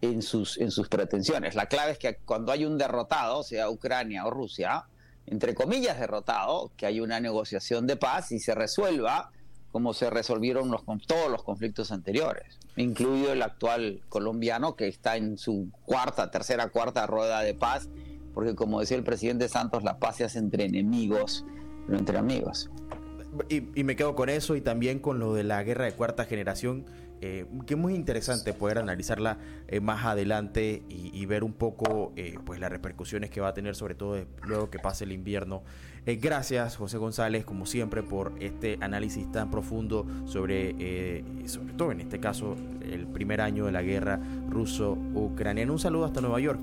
en 0.00 0.22
sus, 0.22 0.58
en 0.58 0.70
sus 0.70 0.88
pretensiones. 0.88 1.56
La 1.56 1.66
clave 1.66 1.92
es 1.92 1.98
que 1.98 2.16
cuando 2.24 2.52
hay 2.52 2.64
un 2.64 2.78
derrotado, 2.78 3.42
sea 3.42 3.68
Ucrania 3.68 4.24
o 4.26 4.30
Rusia, 4.30 4.84
entre 5.26 5.54
comillas 5.54 5.98
derrotado, 5.98 6.70
que 6.76 6.86
hay 6.86 7.00
una 7.00 7.18
negociación 7.18 7.86
de 7.86 7.96
paz 7.96 8.30
y 8.30 8.38
se 8.38 8.54
resuelva 8.54 9.32
como 9.72 9.92
se 9.92 10.08
resolvieron 10.08 10.70
los, 10.70 10.84
todos 11.04 11.28
los 11.28 11.42
conflictos 11.42 11.90
anteriores, 11.90 12.60
incluido 12.76 13.32
el 13.32 13.42
actual 13.42 14.02
colombiano 14.08 14.76
que 14.76 14.86
está 14.86 15.16
en 15.16 15.36
su 15.36 15.68
cuarta, 15.84 16.30
tercera, 16.30 16.68
cuarta 16.68 17.08
rueda 17.08 17.40
de 17.40 17.54
paz 17.54 17.88
porque 18.34 18.54
como 18.54 18.80
decía 18.80 18.96
el 18.96 19.04
presidente 19.04 19.48
Santos, 19.48 19.84
la 19.84 19.98
paz 19.98 20.16
se 20.16 20.24
hace 20.24 20.38
entre 20.38 20.64
enemigos, 20.64 21.46
no 21.88 21.96
entre 21.96 22.18
amigos. 22.18 22.70
Y, 23.48 23.82
me 23.82 23.96
quedo 23.96 24.14
con 24.14 24.28
eso 24.28 24.54
y 24.54 24.60
también 24.60 24.98
con 24.98 25.18
lo 25.18 25.34
de 25.34 25.44
la 25.44 25.62
guerra 25.62 25.86
de 25.86 25.92
cuarta 25.92 26.24
generación, 26.24 26.84
eh, 27.20 27.46
que 27.66 27.74
muy 27.74 27.94
interesante 27.94 28.52
poder 28.52 28.78
analizarla 28.78 29.38
eh, 29.66 29.80
más 29.80 30.04
adelante 30.04 30.82
y, 30.88 31.24
ver 31.26 31.42
un 31.42 31.52
poco 31.52 32.12
eh, 32.16 32.36
pues 32.44 32.60
las 32.60 32.70
repercusiones 32.70 33.30
que 33.30 33.40
va 33.40 33.48
a 33.48 33.54
tener, 33.54 33.74
sobre 33.74 33.94
todo 33.94 34.24
luego 34.42 34.70
que 34.70 34.78
pase 34.78 35.04
el 35.04 35.12
invierno. 35.12 35.62
gracias, 36.06 36.76
José 36.76 36.98
González, 36.98 37.44
como 37.44 37.66
siempre, 37.66 38.02
por 38.02 38.34
este 38.40 38.78
análisis 38.80 39.30
tan 39.32 39.50
profundo 39.50 40.06
sobre, 40.26 41.24
sobre 41.46 41.72
todo 41.72 41.92
en 41.92 42.00
este 42.00 42.20
caso, 42.20 42.56
el 42.82 43.06
primer 43.06 43.40
año 43.40 43.66
de 43.66 43.72
la 43.72 43.82
guerra 43.82 44.20
ruso-ucraniana. 44.48 45.72
Un 45.72 45.78
saludo 45.78 46.04
hasta 46.04 46.20
Nueva 46.20 46.40
York. 46.40 46.60